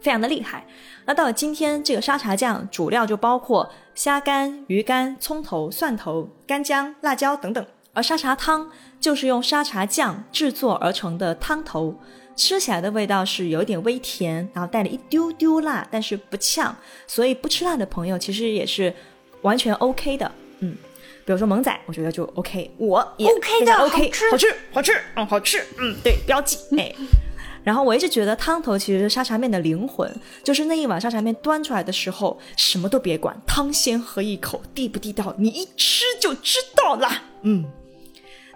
[0.00, 0.66] 非常的厉害。
[1.06, 8.70] 那到了今天，这个沙茶酱主料就包括虾干、鱼干、葱头、蒜头、干姜、辣椒等等，而沙茶汤
[9.00, 11.98] 就是用沙茶酱制作而成的汤头，
[12.36, 16.76] 吃起来的味道是有点微甜，然后带了一丢丢辣，但是不呛，
[17.06, 18.94] 所以不吃辣的朋友其实也是
[19.40, 20.30] 完全 OK 的。
[20.60, 20.76] 嗯，
[21.24, 26.94] 比如说萌仔，我觉得就 OK，我也 OK 的，OK，好吃，好吃，嗯，好吃，嗯，对，标记，哎。
[27.68, 30.10] 然后我一直觉得汤头其实是沙茶面的灵魂，
[30.42, 37.24] 就是那一碗沙茶面端出来的时候，什么都别管，汤先喝一口，地不地道，你一吃就知道啦。
[37.42, 37.66] 嗯，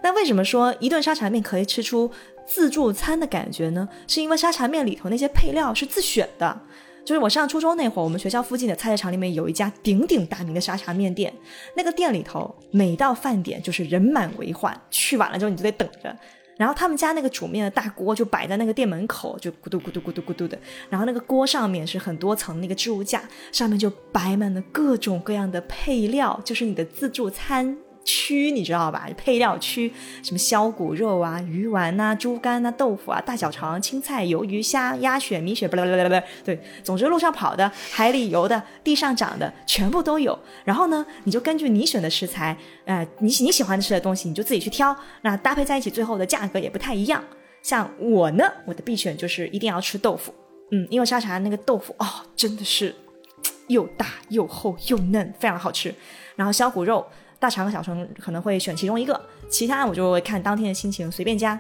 [0.02, 2.10] 那为什么说一顿沙茶面可以吃出
[2.46, 3.86] 自助餐的感觉呢？
[4.08, 6.60] 是因为沙茶面里头那些配料是自选的。
[7.04, 11.30] 就是我上初中那会儿，我们学校附近的菜市场里面有一家鼎鼎大名的沙茶面店，
[11.76, 16.16] 那个店里头每到饭点就是人满为患，去晚了之后你就得等着。
[16.62, 20.56] 然后他们家那个煮面的大锅就摆在那个店门口，就咕嘟咕嘟咕嘟咕嘟的。
[20.88, 27.76] 然后那个锅上面是很多层那个置物架，上面就摆满了各种各样的配料，就是你的自助餐。
[28.04, 29.08] 区你知道吧？
[29.16, 29.92] 配料区，
[30.22, 40.38] 什么削骨肉啊、鱼丸呐、猪肝呐、豆腐啊、大小肠、青菜、鱿鱼、虾、鸭血、米血，不不不不不，对，总之路上跑的、海里游的、地上长的，全部都有。
[40.64, 47.22] 然后呢，你就根据你选的食材，呃，你你喜欢吃的东西，你就自己去挑，那搭配在一起，最后的价格也不太一样。
[47.62, 50.34] 像我呢，我的必选就是一定要吃豆腐，
[50.72, 52.94] 嗯，因为沙茶那个豆腐哦，真的是
[53.68, 55.94] 又大又厚又嫩，非常好吃。
[56.34, 57.06] 然后削骨肉。
[57.42, 61.58] 大肠和小肠可能会选其中一个，其他我就会看当天的心情随便加。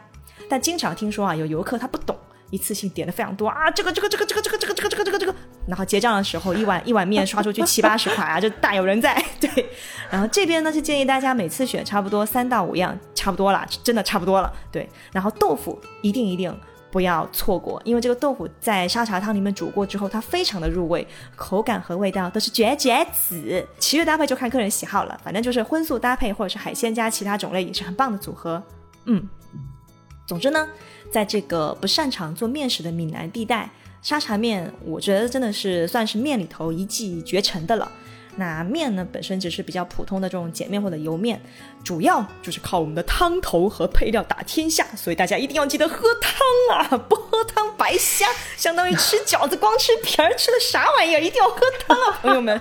[0.48, 2.16] 但经常听说啊，有游客他不懂，
[2.50, 5.34] 一次性点的非常多啊，这个这个这个这个这个这个这个这个这个这个，
[5.66, 9.20] 然后结账的时候一碗一碗面刷出去七八十块啊，就大有人在。
[9.40, 9.50] 对，
[10.08, 14.52] 然后这边呢是建议大家每次选差不多三到五样，差不多了，真的差不多了。
[14.70, 16.56] 对，然后豆腐一定一定。
[16.92, 23.66] 不要错过，因为这个豆腐在沙茶汤里面煮过之后，它非常的入味，口感和味道都是绝绝子。
[23.78, 28.62] 其余搭配就看个人喜好了，反正就是荤素搭配，或者是海鲜加其他种类也是很棒的组合。
[29.06, 29.26] 嗯，
[30.26, 30.68] 总之呢，
[31.10, 33.70] 在这个不擅长做面食的闽南地带，
[34.02, 37.90] 沙茶面我觉得真的是算是面里头一骑绝尘的了。
[38.36, 41.40] 那面呢，本身只是比较普通的这种碱面或者油面，
[41.84, 46.96] 主要就是靠我们的汤头和配料打天下，所以大家一定要记得喝汤啊！
[47.08, 48.26] 不喝汤白瞎，
[48.56, 51.20] 相当于吃饺子光吃皮儿，吃的啥玩意儿？
[51.20, 52.60] 一定要喝汤啊，朋友们！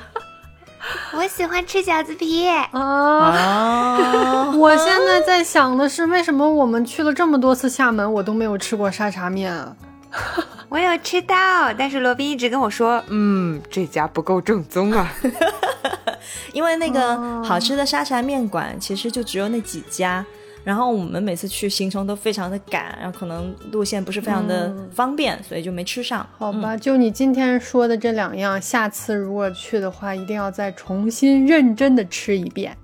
[1.14, 4.52] 我喜欢吃饺子皮啊！
[4.58, 9.76] 我现在在想的是，为什么我们去了这么多次厦门，我都没有吃过沙茶面啊？
[10.70, 15.14] 我有吃到，但是罗宾一直跟我说，嗯，这家不够正宗啊。
[16.54, 20.26] 因为那个好吃的沙茶面馆其实就只有那几家，
[20.64, 26.28] 然后我们每次去行程都非常的赶，然后可能路线不是非常的方便，所以就没吃上。
[26.38, 32.76] 好吧，就你今天说的这两样，下次如果去的话，一定要再重新认真的吃一遍。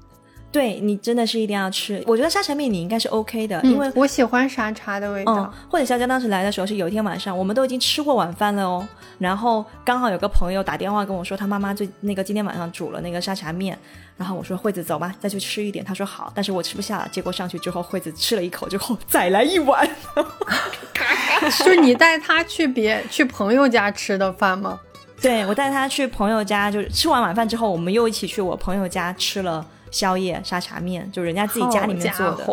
[0.51, 2.01] 对你真的是一定要吃。
[2.07, 5.33] 我觉得沙茶面你应该是 OK 的，因为我喜欢沙茶的味道。
[5.35, 8.87] 嗯，或者肖佳当时来的时候是有一天晚上，我们都已经吃过晚饭了哦，
[9.19, 13.77] 然后刚好有个朋友打电话跟我说，他妈妈最那个今天晚上煮了那个沙茶面，
[14.15, 15.83] 然后我说惠子走吧，再去吃一点。
[15.83, 17.07] 他说好，但是我吃不下了。
[17.11, 19.87] 结果上去之后，惠子吃了一口之后再来一碗，
[21.59, 24.79] 就是你带他去别去朋友家吃的饭吗？
[25.21, 32.45] 对，我带他去朋友家，就是吃完晚饭之后，我们又一起去我朋友家吃了宵夜沙茶面，就人家自己家里面做的。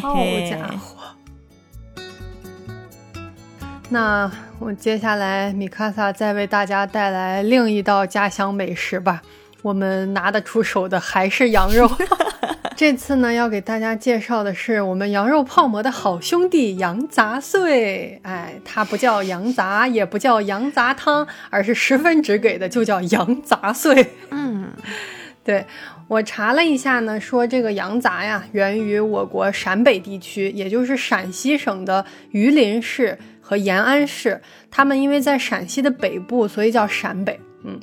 [0.00, 0.16] 好
[0.48, 0.96] 家伙！
[3.88, 9.22] 那我接下来米卡萨再为大家带来另一道家乡美食吧。
[9.62, 11.90] 我们拿得出手的还是羊肉。
[12.76, 18.18] 这次呢，要给大家介绍的是我们羊肉泡馍的好兄弟羊杂碎。
[18.22, 24.14] 哎，它不叫羊杂，也不叫羊杂汤，而是十分直给的，就叫羊杂碎。
[24.30, 24.70] 嗯，
[25.44, 25.66] 对
[26.10, 34.42] 我查了一下呢，说这个羊杂呀，源于我国陕北地区，也就是陕西省的榆林市和延安市。
[34.72, 37.38] 他们因为在陕西的北部，所以叫陕北。
[37.62, 37.78] 嗯。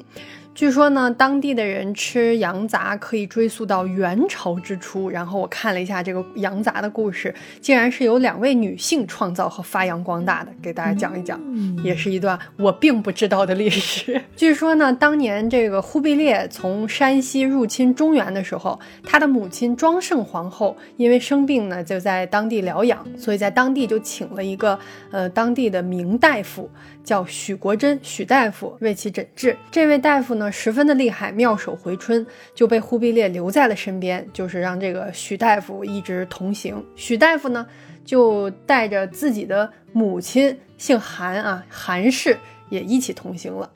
[0.57, 5.07] 据说呢，当地的人吃羊杂可以追溯到元朝之初。
[5.07, 7.31] 然后我看了一下这个羊杂的故事，
[7.61, 11.39] 竟然是由两位女性创造和发扬光大的，给大家讲一讲，
[11.83, 14.19] 也是一段我并不知道的历史。
[14.35, 24.79] 据说呢，当年这个忽必烈从山西入侵中原的时候，他的母亲庄圣皇后因为生病呢，就在当地疗养，所以在当地就请了一个
[25.11, 26.67] 呃当地的名大夫，
[27.07, 29.55] 叫许国珍许大夫为其诊治。
[29.71, 30.51] 这位大夫呢。
[30.51, 36.83] 十分的厉害，妙手回春，就被忽必烈留在了身边，就是让这个许大夫一直同行。
[36.97, 37.65] 许大夫呢，
[38.03, 42.37] 就带着自己的母亲，姓韩啊，韩氏
[42.67, 43.71] 也一起同行了。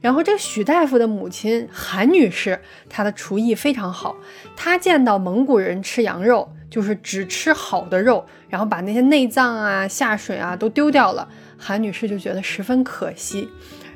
[0.00, 4.14] 然后这个许大夫的母亲韩女士，她的厨艺非常好，
[4.54, 11.26] 她见到蒙古人吃羊肉，就是只吃好的肉，然后把那些内脏啊、下水啊都丢掉了。
[11.58, 13.48] 韩女士就觉得十分可惜，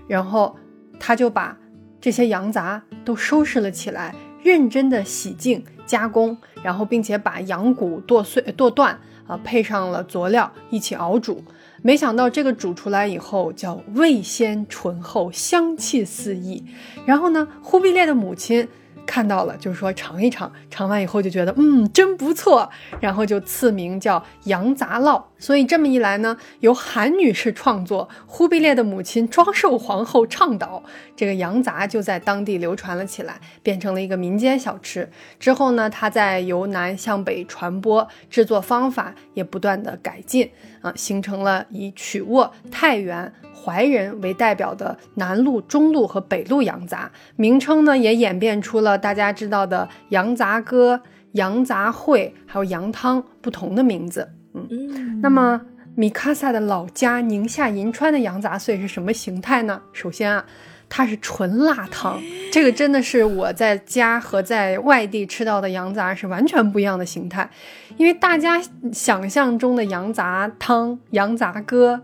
[0.07, 0.57] 然后
[0.99, 1.57] 她就把。
[2.03, 11.45] 这些羊杂都收拾了起来，认真的洗净加工，然后并且把羊骨剁碎剁断啊，配上了佐料一起熬煮。
[11.83, 16.65] 没想到这个煮出来以后叫味鲜醇厚，香气四溢。
[17.05, 18.67] 然后呢，忽必烈的母亲。
[19.07, 22.71] 看到了，就是说尝一尝，尝完以后就觉得嗯真不错，
[23.01, 25.21] 然后就赐名叫羊杂烙。
[25.37, 30.83] 所以这么一来呢，由韩女士创作，忽必烈的母亲庄寿皇后倡导，
[31.17, 35.11] 这个羊杂就在当地流传了起来，变成了一个民间小吃。
[35.41, 40.51] 之后呢，它在由南向北传播，制作方法也不断的改进
[40.83, 43.33] 啊，形成了以曲沃、太原。
[43.63, 51.01] 怀仁为代表的南路、中路和北路羊杂，名称呢也演变出了大家知道的羊杂歌、
[51.33, 54.29] 羊杂烩，还有羊汤不同的名字。
[54.55, 55.61] 嗯，那么
[55.95, 59.81] 米卡萨的老家宁夏银川的羊杂碎是什么形态呢？
[59.93, 60.45] 首先啊，
[60.89, 62.21] 它是纯辣汤，
[62.53, 67.49] 这个真的是我在家和在外地吃到的羊杂是完全不一样的形态，
[67.97, 68.61] 因为大家
[68.93, 72.03] 想象中的羊杂汤、羊杂歌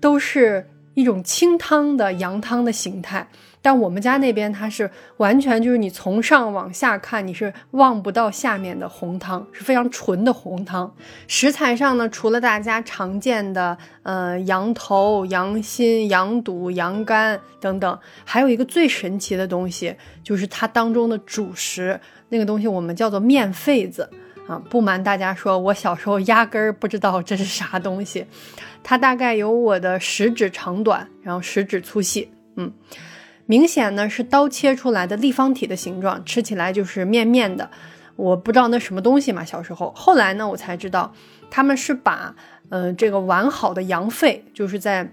[0.00, 0.68] 都是。
[0.94, 3.26] 一种清汤的羊汤的形态，
[3.62, 10.92] 但我们家那边它是完全就是你从上往下看，你是望不到下面的红汤，是非常纯的红汤。
[11.28, 19.94] 食材上呢，除了大家常见的呃羊头、羊心、羊肚、羊肝等等，还有一个最神奇的东西，
[20.24, 22.00] 就是它当中的主食，
[22.30, 24.10] 那个东西我们叫做面肺子
[24.48, 24.60] 啊。
[24.68, 28.26] 不瞒大家说，我小时候压根儿不知道这是啥东西。
[28.82, 32.72] 它大概有我的食指长短，然后食指粗细，嗯，
[33.46, 37.70] 明显呢是刀切出来的立方体的形状，吃起来就是面面的。
[38.16, 39.92] 我不知道那什么东西嘛，小时候。
[39.96, 41.12] 后来呢，我才知道
[41.50, 42.34] 他们是把，
[42.68, 45.12] 呃，这个完好的羊肺，就是在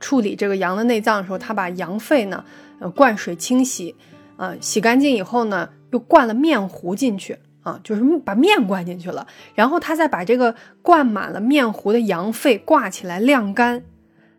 [0.00, 2.44] 处理这个羊的内脏的时候，他把羊肺呢，
[2.80, 3.94] 呃，灌水清洗，
[4.36, 7.38] 呃，洗干净以后呢，又灌了面糊进去。
[7.62, 10.52] 啊，就是把面灌进去了，然后他再把这个
[10.82, 13.84] 灌满了面糊的羊肺挂起来晾干，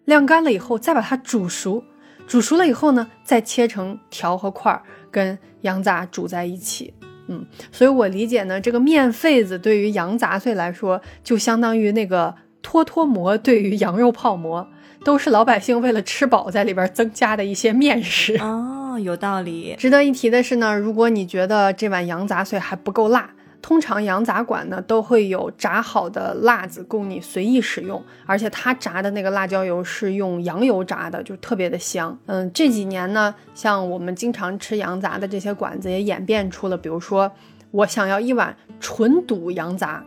[0.04, 1.86] 晾干了以后再把它煮熟，
[2.28, 6.94] 煮熟了以后呢，再切成条和块儿跟羊杂煮在一起。
[7.28, 14.68] 嗯，所以我理解呢，这个面肺子对于羊杂碎来说，就相当于那个脱脱馍对于羊肉泡馍，
[15.06, 18.36] 都是老百姓为了吃饱在里边增加的一些面食。
[18.40, 19.76] 哦，有道理。
[19.78, 23.30] 值得一提的是呢，如果你觉得这碗羊杂碎还不够辣，
[23.64, 32.16] 通常羊杂馆呢都会有炸好的辣子供你随意使用，而且它炸的那个辣椒油是用羊油炸的，就特别的香。
[32.26, 37.32] 嗯，这几年呢，像我们经常吃羊杂的这些馆子也演变出了，比如说
[37.72, 40.04] 我想要一碗纯肚羊杂，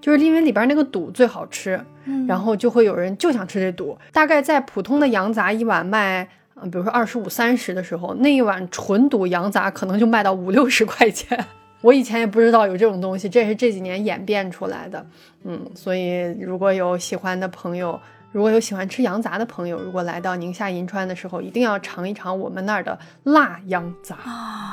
[0.00, 3.98] 就是因为里边那个肚最好吃，嗯然后就会有人就想吃这肚。
[4.12, 11.44] 大概在普通的羊杂一碗卖，呃，比如说二十五、三十的时候，那一碗纯肚羊杂可能就卖到五六十块钱。
[11.80, 15.04] 我以前也不知道有这种东西，这是这几年演变出来的。
[15.44, 17.98] 嗯，所以如果有喜欢的朋友，
[18.32, 24.18] 如果有喜欢吃羊杂的朋友，如果来到宁夏银川的时候，一定要尝一尝我们那儿的辣羊杂。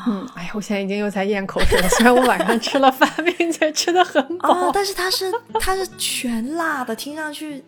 [0.07, 1.89] 嗯，哎呀，我现在已经又在咽口水了。
[1.89, 7.63] 虽然我晚上吃了饭，并且吃的很饱，哦，但是它是它是全辣的，听上去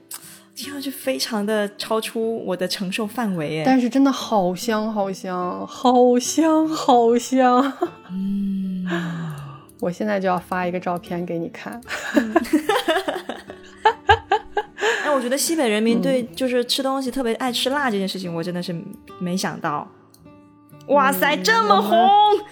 [0.60, 3.64] 听上去非常的超出我的承受范围哎。
[3.66, 7.74] 但是真的好香，好香，好香，好香。
[8.12, 8.86] 嗯，
[9.80, 11.80] 我现在就要发一个照片给你看。
[15.05, 18.76] 哎，我觉得西北人民对就是吃东西特别爱吃辣这件事情，我真的是
[19.18, 19.88] 没想到。
[20.88, 22.43] 哇塞，这么红，这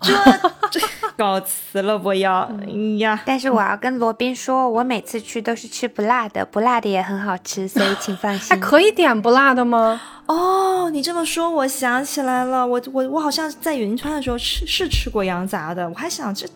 [0.00, 0.80] 这
[1.16, 8.60] 告辞了，我要，哎呀，但是我要跟罗宾说，我每次去都是吃不辣的，不辣的也很好吃，所以请放 哎，心。
[8.60, 10.00] 可以点不辣的吗？
[10.26, 16.46] 哦，你这么说，我想起来了，我我我好像在云川的时候吃是吃过羊杂的，我还想这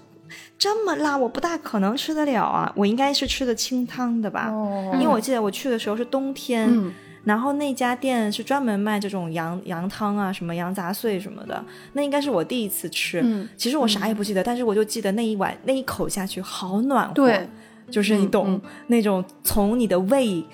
[0.58, 4.90] 这么辣，我不大可能吃得了啊，我应该是吃的清汤的吧，哦。
[4.94, 6.92] 因为我记得我去的时候是冬天，嗯
[7.24, 13.20] 然后那家店是专门卖这种羊羊汤啊，什么羊杂碎什么的，那应该是我第一次吃。
[13.22, 17.48] 嗯其实我啥也不记得，但是我就记得那一碗那一口下去好暖和，对，
[17.90, 20.44] 就是你懂、嗯那种从你的胃。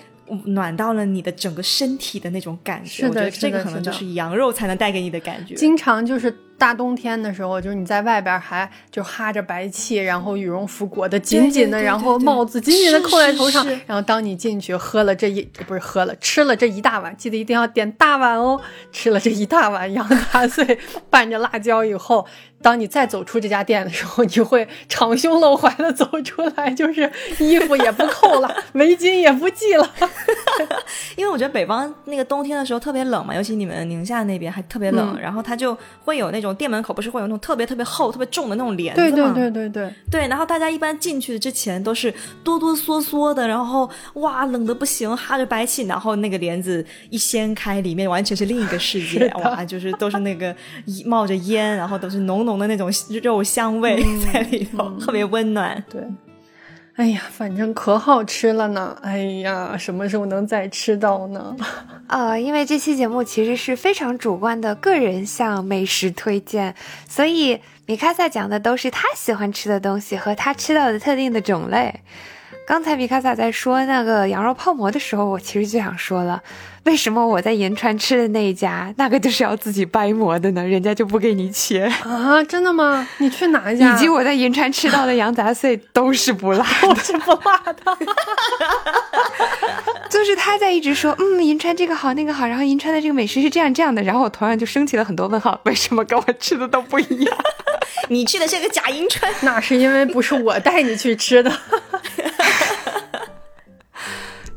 [0.43, 5.55] 暖到了你的整个身体的那种感觉，是的我觉得这个可能就是羊肉才能带给你的感觉。
[5.55, 18.59] 经常就是大冬天的时候，就是你在外边还就哈着白气，然后羽绒服裹得紧紧的，对对对然后帽子紧紧的扣在头上是是，然后当你进去喝了这一不是喝了吃了这一大碗，记得一定要点大碗哦，
[18.91, 20.79] 吃了这一大碗羊杂碎
[21.09, 22.25] 拌着辣椒以后。
[22.59, 29.87] 当你再走出这家店的时候，你会敞胸露怀的走出来，就是衣服也不扣了， 围巾也不系了。
[31.15, 39.11] 因为我觉得北方那个冬天的时候特别冷嘛，尤其你们宁夏那边还特别冷，嗯然后它就会有那种店门口不是会有那种特别特别厚、特别重的那种帘子对？
[39.11, 52.91] 对对对对，对，然后大家一般进去之前都是哆哆嗦嗦的，然后哇冷的不行，哈着白气，然后那个帘子一掀开，里面完全是另一个世界，哇，就是都是那个一冒着烟，然后都是浓浓的那种
[53.23, 55.83] 肉香味嗯在里头，特别温暖。
[55.89, 56.01] 对，
[56.97, 58.97] 哎呀，反正可好吃了呢。
[59.03, 61.55] 哎呀，什么时候能再吃到呢？
[62.09, 66.73] 呃，因为这期节目其实是非常主观的个人向美食推荐，
[67.07, 72.01] 所以米卡萨讲的都是他喜欢吃的东西和他吃到的特定的种类。
[72.67, 76.43] 刚才米卡萨在说那个羊肉泡馍的时候，我其实就想说了，
[76.83, 80.61] 为什么我在银川吃的那一家，那个就是要自己掰馍的呢？
[80.67, 83.07] 人家就不给你切， 啊，真的吗？
[83.19, 83.95] 你去哪一家？
[83.95, 86.89] 以及我在银川吃到的羊杂碎都是不辣的。
[86.89, 87.97] 我是不辣的。
[90.09, 97.37] 就是他在一直说，嗯，银川这个好那个好，然后银川的这个美食是这样这样的，然后我头上就升起了很多问号，为什么跟我吃的都不一样？
[98.09, 101.49] 你去的是个假银川，那是因为不是我带你去吃的。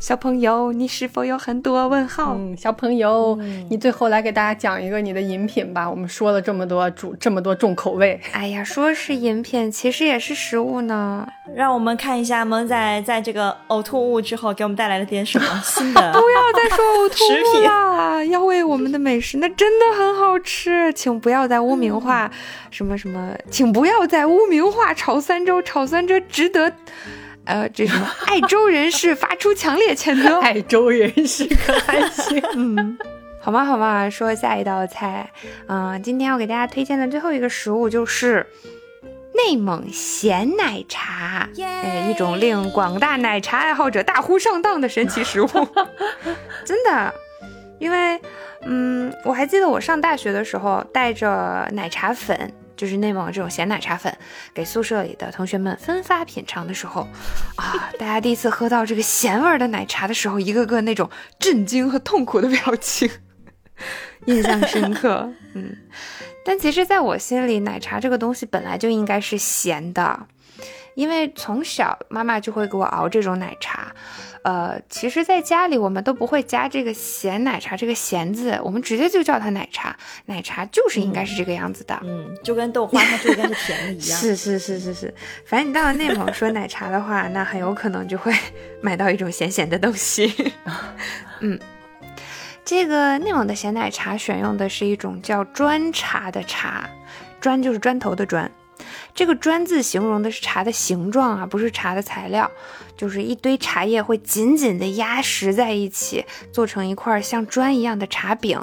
[0.00, 2.34] 小朋友，你是否有很多问号？
[2.34, 3.38] 嗯，小朋友，
[3.68, 5.88] 你最后来给大家讲一个你的饮品吧。
[5.88, 11.28] 我们说了这么多主这么多重口味，哎呀，说是饮品，其实也是食物呢。
[11.54, 16.00] 让我们看一下萌仔在这个呕吐物之后给我们带来了点什么新的。
[16.12, 18.24] 不要再说呕吐物啦！
[18.24, 22.30] 要为我们的美食，那真的很好吃，请不要再污名化、
[22.70, 26.72] 什么什么，请不要再污名化炒三周，炒三周值得。
[27.50, 30.38] 呃，这什么爱州人士发出强烈谴责。
[30.40, 32.40] 爱州人士可还行？
[32.54, 32.96] 嗯，
[33.42, 33.64] 好吗？
[33.64, 34.08] 好吗？
[34.08, 35.28] 说下一道菜，
[35.66, 38.46] 嗯、今天要给大家推荐的最后一个食物就是
[39.34, 45.48] 内蒙咸奶茶，呃，一种令广大奶茶爱好者大呼上当的神奇食物，
[46.64, 47.12] 真的。
[47.80, 48.20] 因为，
[48.66, 52.52] 嗯，我还记得我上大学的时候带着奶茶粉。
[52.80, 54.10] 就是内蒙这种咸奶茶粉，
[54.54, 57.06] 给宿舍里的同学们分发品尝的时候，
[57.56, 63.06] 啊，大家第一次喝到这个咸味儿的奶茶的时候，一个个那种震惊和痛苦的表情，
[64.24, 65.30] 印象深刻。
[65.52, 65.76] 嗯，
[66.42, 70.26] 但其实，在我心里，奶茶这个东西本来就应该是咸的，
[70.94, 73.94] 因为从小妈妈就会给我熬这种奶茶。
[74.42, 79.94] 呃，其实，在家里我们都不会加这个咸奶茶这个咸字，我们直接就叫它奶茶。
[80.24, 82.00] 奶茶就是应该是这个样子的。
[82.02, 84.18] 嗯，就跟豆花它就应该是甜的一样。
[84.18, 85.14] 是是是是是，
[85.44, 88.32] 反正你到了内蒙说奶茶的话，那很有可能就会
[88.80, 90.32] 买到一种咸咸的东西。
[91.40, 91.60] 嗯，
[92.64, 96.88] 这个内蒙的咸奶茶选用的是一种叫砖茶的茶，
[97.42, 98.50] 砖就是砖头的砖。
[99.14, 102.50] 这个砖字形容的是茶的形状啊，不是茶的材料，
[102.96, 108.62] 就是一堆茶叶会紧紧的压实在一起，做成一块像砖一样的茶饼。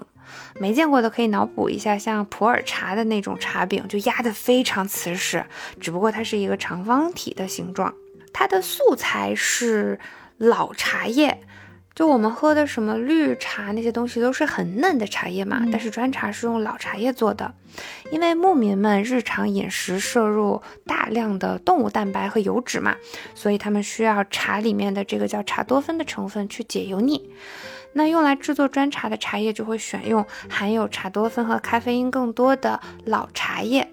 [0.59, 5.45] 没见过的可以脑补一下，像普洱茶的那种茶饼，就压得非常瓷实，
[5.79, 7.93] 只不过它是一个长方体的形状。
[8.33, 9.99] 它的素材是
[10.37, 11.39] 老茶叶，
[11.97, 17.51] 就我们喝的什么绿茶那些东西都是很嫩的茶叶嘛，但是砖茶是用老茶叶做的。
[18.11, 22.95] 因为牧民们日常饮食摄入大量的动物蛋白和油脂嘛，
[23.33, 27.31] 所以他们需要茶里面的这个叫茶多酚的成分去解油腻。
[27.93, 33.91] 那用来制作砖茶的茶叶就会选用含有茶多酚和咖啡因更多的老茶叶，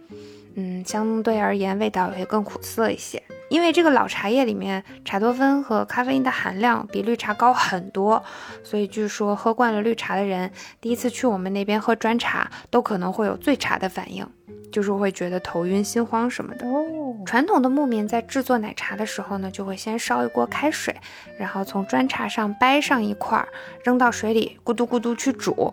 [0.56, 3.22] 嗯，相对而言味道也会更苦涩一些。
[3.54, 8.20] 因为这个老茶叶里面茶多酚和咖啡因的含量比绿茶高很多，
[8.64, 10.50] 所以据说喝惯了绿茶的人，
[10.80, 14.26] 第一次去我们那边喝砖茶都可能会有醉茶的反应。
[14.72, 16.66] 就是会觉得头晕心慌什么的。
[16.66, 16.84] 哦
[17.24, 20.92] 传统的牧民在制作奶茶的时候呢，就会先烧一锅开水，
[21.38, 23.46] 然后从砖茶上掰上一块，
[23.84, 25.72] 扔到水里咕嘟咕嘟去煮，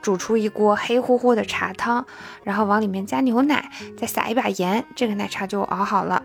[0.00, 2.06] 煮出一锅黑乎乎的茶汤，
[2.42, 6.22] 然后往里面加牛奶，再撒一把盐，这个奶茶就熬好了。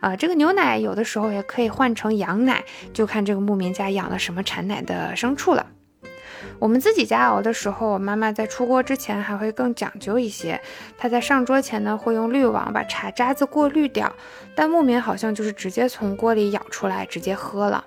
[0.00, 5.66] 啊，这个牛奶有的时候也可以换成羊奶，就看这个牧民家养了什么产奶的牲畜了。
[6.58, 10.60] 我们自己家熬的时候，我妈妈在出锅之前还会更讲究一些。
[10.98, 14.12] 她在上桌前呢，会用滤网把茶渣子过滤掉。
[14.54, 17.84] 但牧民好像就是直接从锅里舀出来直接喝了。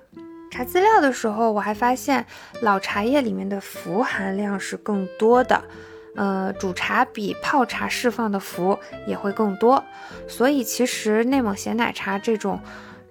[0.51, 2.25] 查资料的时候，我还发现
[2.61, 5.61] 老茶叶里面的氟含量是更多的，
[6.15, 9.83] 呃，煮茶比泡茶释放的氟也会更多。
[10.27, 12.59] 所以其实内蒙咸奶茶这种。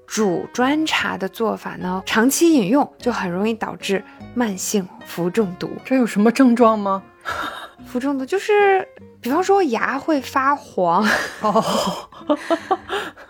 [0.06, 5.70] 煮砖茶的做法呢，长期饮用就很容易导致慢性氟中毒。
[5.82, 7.02] 这有什么症状吗？
[7.88, 8.86] 氟中毒就是，
[9.22, 11.02] 比方说牙会发黄。
[11.40, 11.64] 哦，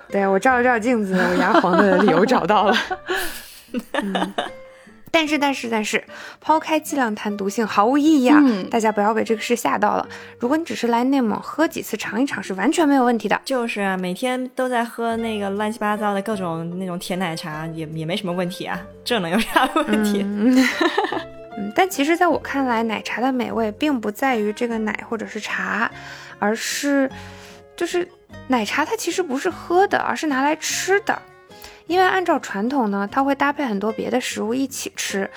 [0.09, 2.77] 对我照了照镜子，我牙黄的理由找到了。
[5.15, 6.03] 但是但是但是，
[6.41, 8.43] 抛开剂量谈毒性毫无意义啊！
[8.69, 10.09] 大家不要被这个事吓到了。
[10.41, 13.41] 如果你只是来内蒙喝几次尝一尝，是完全没有问题的。
[13.45, 18.81] 就是啊，每天都在喝那个乱七八糟的各种那种甜奶茶，也也没什么问题啊。
[19.05, 20.23] 这能有啥问题？
[20.25, 25.89] 嗯，但其实在我看来，奶茶的美味并不在于这个奶或者是茶，
[26.41, 27.09] 而是
[27.77, 28.09] 就是
[28.49, 31.17] 奶茶它其实不是喝的，而是拿来吃的。
[31.87, 35.31] 因为按照传统呢，它会搭配很多别的食物一起吃，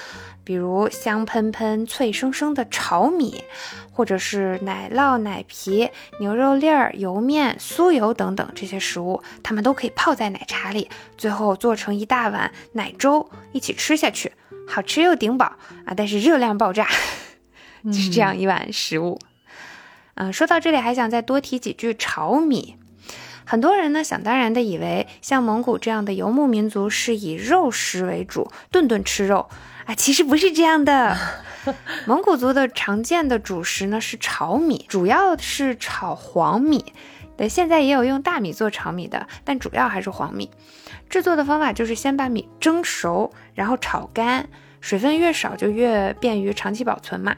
[0.44, 3.44] 比如香喷喷、脆生生的炒米，
[3.92, 5.90] 或者是奶酪、奶皮、
[6.20, 14.32] 牛肉粒儿、油面、酥油等等这些食物，它们都可以泡在奶茶里，最后做成一大碗奶粥一起吃下去，
[14.68, 15.46] 好吃又顶饱
[15.86, 15.94] 啊！
[15.98, 16.88] 但是热量爆炸，
[17.84, 19.20] 就是这样一碗食物。
[20.16, 22.78] 嗯，说到这里，还想再多提几句炒米。
[23.50, 29.48] 很多人呢想当然的以为，像蒙古这样的游牧民族是以肉食为主，顿顿吃肉
[29.86, 31.16] 啊，其实不是这样的。
[32.06, 36.94] 蒙古族的常见的主食呢是炒米，主要是炒黄米。
[37.38, 40.52] 对，现在也有用大米做炒米的，但主要还是黄米。
[41.10, 44.50] 制作的方法就是先把米蒸熟，然后炒干，
[44.82, 47.34] 水分越少就越便于长期保存嘛。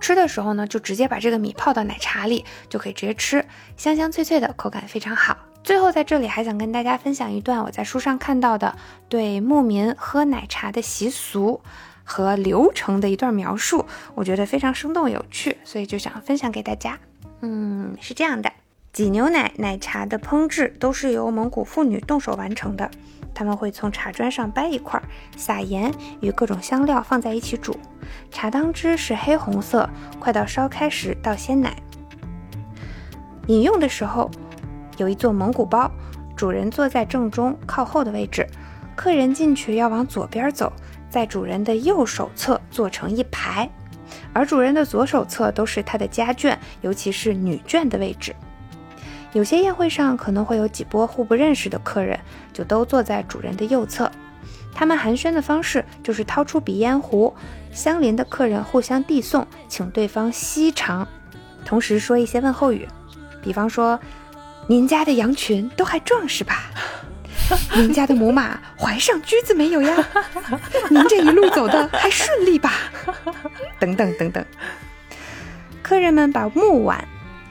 [0.00, 3.44] 吃的时候呢，就直接把这个米泡到奶茶里，就可以直接吃，
[3.76, 5.36] 香香脆脆的，口感非常好。
[5.62, 8.74] 最后在这里还想跟大家分享一段我在书上看到的
[9.10, 11.60] 对牧民喝奶茶的习俗
[12.02, 13.84] 和流程的一段描述，
[14.14, 16.98] 我觉得非常生动有趣，所以就想分享给大家。
[17.42, 18.50] 嗯，是这样的，
[18.92, 22.90] 挤牛奶、奶茶的烹制都是由蒙古妇女动手完成的。
[23.34, 25.00] 他们会从茶砖上掰一块，
[25.36, 27.76] 撒盐与各种香料放在一起煮。
[28.30, 31.76] 茶汤汁是黑红色，快到烧开时倒鲜奶。
[33.46, 34.30] 饮用的时候，
[34.96, 35.90] 有一座蒙古包，
[36.36, 38.46] 主人坐在正中靠后的位置，
[38.94, 40.72] 客人进去要往左边走，
[41.08, 43.68] 在主人的右手侧坐成一排，
[44.32, 48.34] 而主人的左手侧都是他的家眷，尤其是女眷的位置。
[49.32, 52.18] 有些宴会上可能会有几波互不认识的客人，
[52.60, 54.12] 就都坐在主人的右侧。
[54.74, 57.34] 他们寒暄的方式就是掏出鼻烟壶，
[57.72, 61.08] 相邻的客人互相递送，请对方吸尝，
[61.64, 62.86] 同时说一些问候语，
[63.42, 63.98] 比方说
[64.68, 66.64] ：“您家的羊群都还壮实吧？
[67.74, 70.06] 您家的母马怀上驹子没有呀？
[70.90, 72.74] 您这一路走的还顺利吧？”
[73.80, 74.44] 等等等等。
[75.82, 77.02] 客人们把木碗，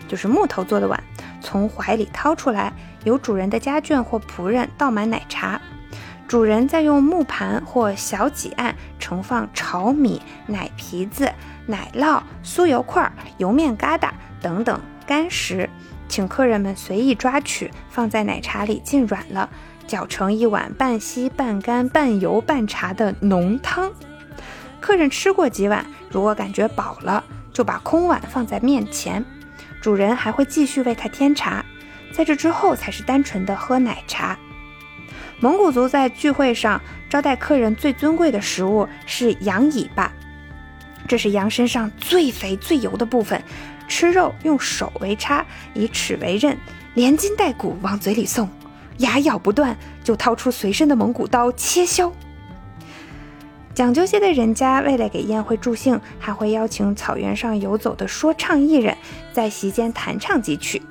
[0.07, 1.03] 就是木头做的碗。
[1.41, 2.73] 从怀里掏出来，
[3.03, 5.59] 由主人的家眷或仆人倒满奶茶，
[6.27, 11.31] 主人再用木盘或小几案盛放炒米、奶皮子、
[11.65, 14.11] 奶酪、酥油块、油面疙瘩
[14.41, 15.69] 等等干食，
[16.07, 19.49] 请客人们随意抓取，放在奶茶里浸软了，
[19.87, 23.91] 搅成一碗半稀半干半油半茶的浓汤。
[24.79, 29.25] 客人吃过几碗，如果感觉饱了，就把空碗放在面前，
[29.82, 31.63] 主人还会继续为他添茶。
[32.11, 34.38] 在这之后，才是单纯的喝奶茶。
[35.39, 40.11] 蒙古族在聚会上招待客人最尊贵的食物是羊尾巴，
[41.07, 43.41] 这是羊身上最肥最油的部分。
[43.88, 46.55] 吃肉用手为叉，以齿为刃，
[46.93, 48.47] 连筋带骨往嘴里送，
[48.97, 52.13] 牙咬不断，就掏出随身的蒙古刀切削。
[53.74, 58.97] 讲究些的人家，为了给宴会助兴，还会邀请草原上游走的说唱艺人，
[59.32, 60.82] 在席间弹唱几曲。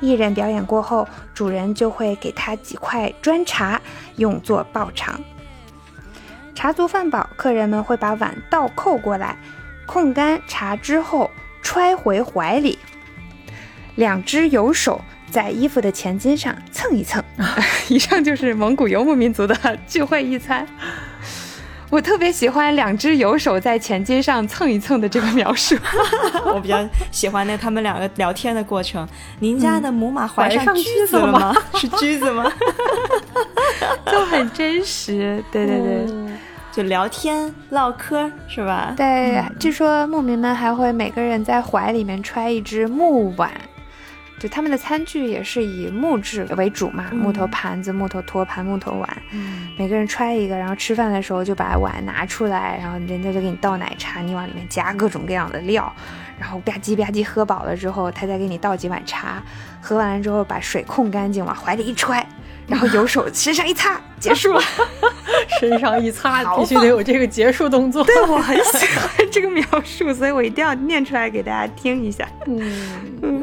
[0.00, 3.80] 艺人表演过后，主人就会给他几块砖茶，
[4.16, 5.20] 用作报偿。
[6.54, 9.36] 茶足饭饱，客人们会把碗倒扣过来，
[9.86, 11.30] 控干茶之后
[11.62, 12.78] 揣回怀里，
[13.94, 15.00] 两只油手
[15.30, 17.22] 在衣服的前襟上蹭一蹭。
[17.88, 20.66] 以上就是蒙古游牧民族的聚会一餐。
[21.88, 25.76] 我特别喜欢两只油手在前襟上蹭一蹭的这个描述。
[26.52, 29.06] 我比较喜欢那他们两个聊天的过程。
[29.40, 31.54] 您家的母马怀怀上橘橘子了子了吗？
[31.74, 32.52] 是橘子吗？
[34.10, 36.06] 就很真实，对对对、
[36.72, 38.92] 就聊天唠嗑是吧？
[38.96, 39.42] 对。
[39.60, 43.50] 据说牧民们还会每个人在怀里面揣一只木碗，
[44.38, 55.90] 就他们的餐具也是以木质为主嘛，木头盘子、木头托盘、木头碗，嗯，每个人揣一个，然后吃饭的时候就把碗拿出来，然后人家就给你倒奶茶，你往里面加各种各样的料，
[56.38, 59.42] 然后吧唧吧唧喝饱了之后，他再给你倒几碗茶，
[59.80, 62.26] 喝完了之后把水控干净，往怀里一揣。
[62.68, 64.60] 然后有手身上一擦，结束了。
[65.60, 68.02] 身上一擦，必须得有这个结束动作。
[68.02, 72.28] 对我很喜欢这个描述，所以我一定要念出来给大家听一下。
[72.46, 72.60] 嗯，
[73.22, 73.35] 嗯，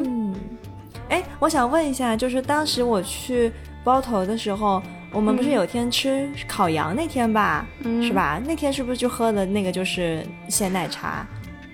[1.09, 3.51] 哎，我想问一下，就是当时我去
[3.83, 4.81] 包头的时候，
[5.11, 8.41] 我们不是有天吃烤羊那天吧，嗯是吧？
[8.45, 11.25] 那天是不是就喝的那个就是鲜奶茶，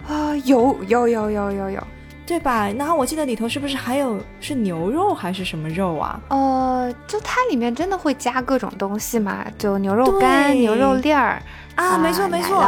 [0.08, 1.84] 啊，有有有有有有，
[2.26, 2.70] 对吧？
[2.78, 6.20] 然后我记得里头是不是还有是牛肉还是什么肉啊？
[6.30, 11.42] 呃，就它里面真的会加各种东西嘛，就牛肉干、牛肉粒儿
[11.80, 12.60] 啊，没错没错，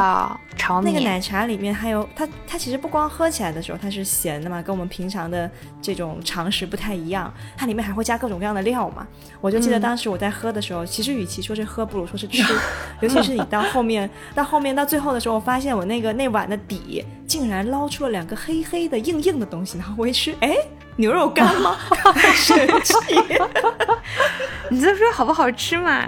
[0.82, 5.52] 那个奶茶里面还有它，它其实不光喝起来的时候它是咸的嘛，跟我们平常的
[5.82, 9.06] 这种常识不太一样，它里面还会加各种各样的料嘛。
[9.42, 12.42] 我就记得当时我在喝的时候，其实与其说是喝，不如说是吃。
[13.02, 20.56] 尤其是你到后面，到后面到最后的时候，我发现我那个那碗的底竟然捞出了两个黑黑的硬硬的东西，然后我一吃，哎，
[20.96, 21.76] 牛肉干吗？
[22.34, 22.94] 神奇，
[24.72, 26.08] 你就说好不好吃嘛？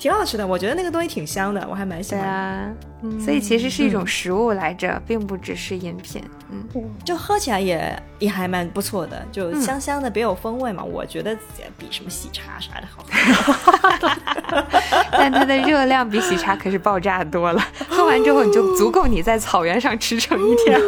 [0.00, 2.74] 挺好吃的，我觉得那个东西挺香的，我还蛮喜欢
[3.22, 6.22] 所以其实是一种食物来着，并不只是饮品。
[6.50, 6.66] 嗯，
[7.04, 10.82] 就喝起来也也还蛮不错的，就香香的，别有风味嘛。
[10.82, 11.36] 我觉得
[11.76, 14.64] 比什么喜茶啥的好喝。
[15.12, 20.80] 但它的热量比喜茶可是爆炸多了， 喝完之后你就足够你在草原上驰骋一天。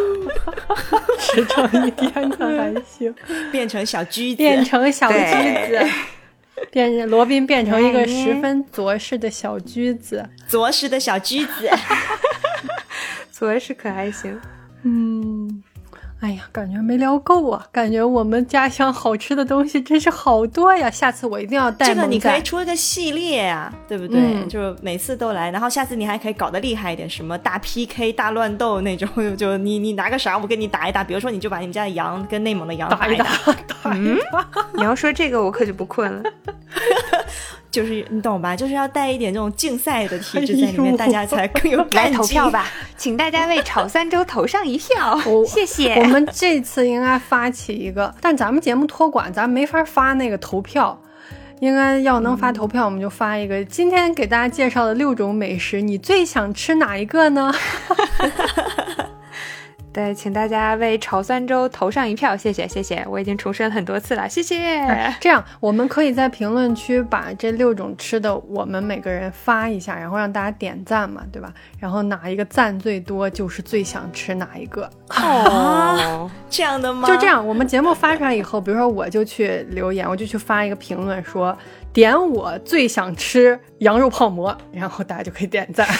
[1.20, 3.14] 驰骋一天可还行，
[3.50, 5.16] 变成小橘子，变成小橘
[5.68, 5.86] 子，
[6.70, 10.28] 变罗宾变成一个哎十分卓实的小驹子。
[10.48, 11.70] 卓实的小驹子。
[13.32, 14.40] 卓实可还行。
[14.84, 15.41] 嗯，
[16.22, 17.66] 哎呀，感觉没聊够啊！
[17.72, 20.88] 感觉我们家乡好吃的东西真是好多呀！
[20.88, 22.42] 下次我一定要带这个你可以仔。
[22.42, 24.20] 出一个系列呀、对不对？
[24.20, 31.02] 嗯就每次都来，然后下次你还可以搞得厉害一点，什么大 PK、大乱斗那种，就 就你你拿个啥，我跟你打一打。
[31.02, 33.26] 比如说，你就把你们家的羊跟内蒙的羊一打一打，
[33.82, 34.46] 打一打。
[34.74, 36.22] 你要说这个，我可就不困了。
[37.70, 38.54] 就是你懂吧？
[38.56, 42.10] 就是要带一点这种竞赛的体质在里面， 哎大家才更有来。
[42.10, 45.94] 投票吧，请大家为炒三周投上一票，我谢谢。
[45.94, 51.00] 我们这次应该发起一个，但咱们节目托管，咱没法发那个投票。
[51.60, 53.64] 应该要能发投票，我们就发一个。
[53.66, 57.54] 今天给大家介绍的六种美食，你最想吃哪一个呢？
[59.92, 64.56] 对，请大家为炒酸粥投上一票，谢谢谢谢，我已经重申很多次了，谢谢。
[65.20, 71.52] 这样，我们可以在评论区把这六种吃的，我们每个人发一下，然后让大家点赞嘛，对吧？
[71.80, 74.88] 然后哪一个赞最多，就是最想吃哪一个。
[75.10, 77.08] 哦，这样的吗？
[77.08, 77.26] 就这。
[77.26, 81.56] 样，我们节目发出来以后，比如说我就去留言，我就去发一个评论说
[81.92, 85.86] 点我最想吃羊肉泡馍，然后大家就可以点赞，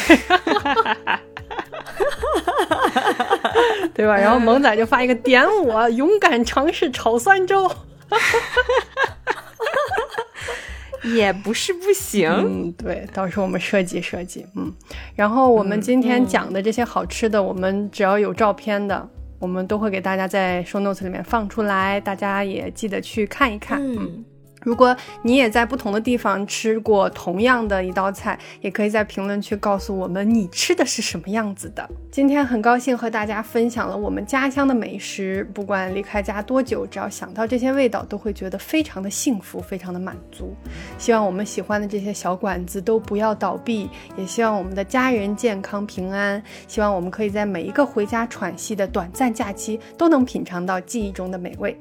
[3.93, 4.17] 对吧？
[4.17, 7.71] 然后萌仔就发一个点我勇敢尝试炒酸粥，
[11.15, 12.31] 也不是不行。
[12.31, 14.73] 嗯，对，到时候我们设计设计，嗯。
[15.15, 19.07] 然后我们今天讲的这些好吃的，我们只要有照片的，
[19.39, 23.79] 我们都会给大家在 show notes 里面放出来，大家也记得去看一看。
[23.83, 24.25] 嗯。
[24.63, 31.89] 如果你也在不同的地方吃过同样的一道菜，也可以在评论区告诉我们你吃的是什么样子的。
[32.11, 40.55] 今天很高兴和大家分享了我们家乡的美食，不管离开家多久，只要想到这些味道，都会觉得非常的幸福，非常的满足。
[40.99, 46.43] 希望我们喜欢的这些小馆子都不要倒闭，也希望我们的家人健康平安。
[46.69, 51.77] 希望我们可以在每一个回家喘息的短暂假期，都能品尝到记忆中的美味。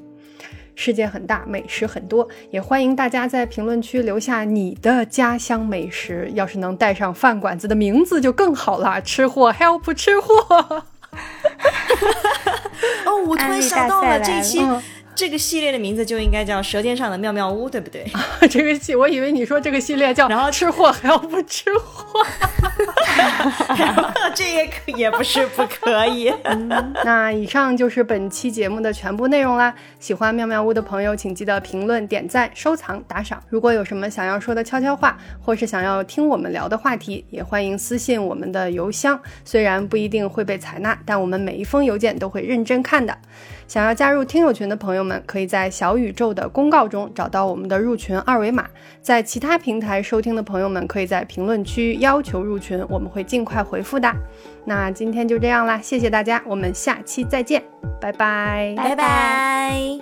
[0.75, 6.29] 世界很大，美食很多，也欢迎大家在评论区留下你的家乡美食。
[6.33, 10.83] 要是能带上饭馆子的名字就更好了，吃货 help 吃货。
[13.05, 14.59] 哦，我突然想到了这一期。
[15.15, 18.05] 这个系列的名字就应该叫《舌尖上的妙妙屋》，对不对？
[18.49, 22.25] 这个系，我以为你说这个系列叫“然后吃货还要不吃货”，
[24.33, 26.33] 这也可也不是不可以。
[27.05, 29.73] 那以上就是本期节目的全部内容啦。
[29.99, 33.41] 喜欢妙妙屋的朋友，请记得评论、点赞、收藏、打赏。
[33.49, 39.21] 如果有什么想要说的悄悄话，或是想要听我们聊的话题，也欢迎私信我们的邮箱。
[39.45, 43.15] 虽然不一定会被采纳，但我们每一封邮件都会认真看的。
[43.71, 48.67] 想要加入听友群的朋友们，可以在小宇宙的公告中找到我们的入群二维码。
[49.01, 54.13] 在其他平台收听的朋友们，可以在评论区要求入群，我们会尽快回复的。
[54.65, 57.63] 那今天就这样啦，谢谢大家，我们下期再见，
[58.01, 59.99] 拜拜，拜拜。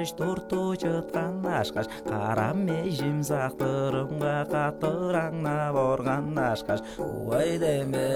[0.00, 8.09] қаныш торту жатқан ашқаш кара межім сақтырымға қатыраңна аңнап ашқаш уай деме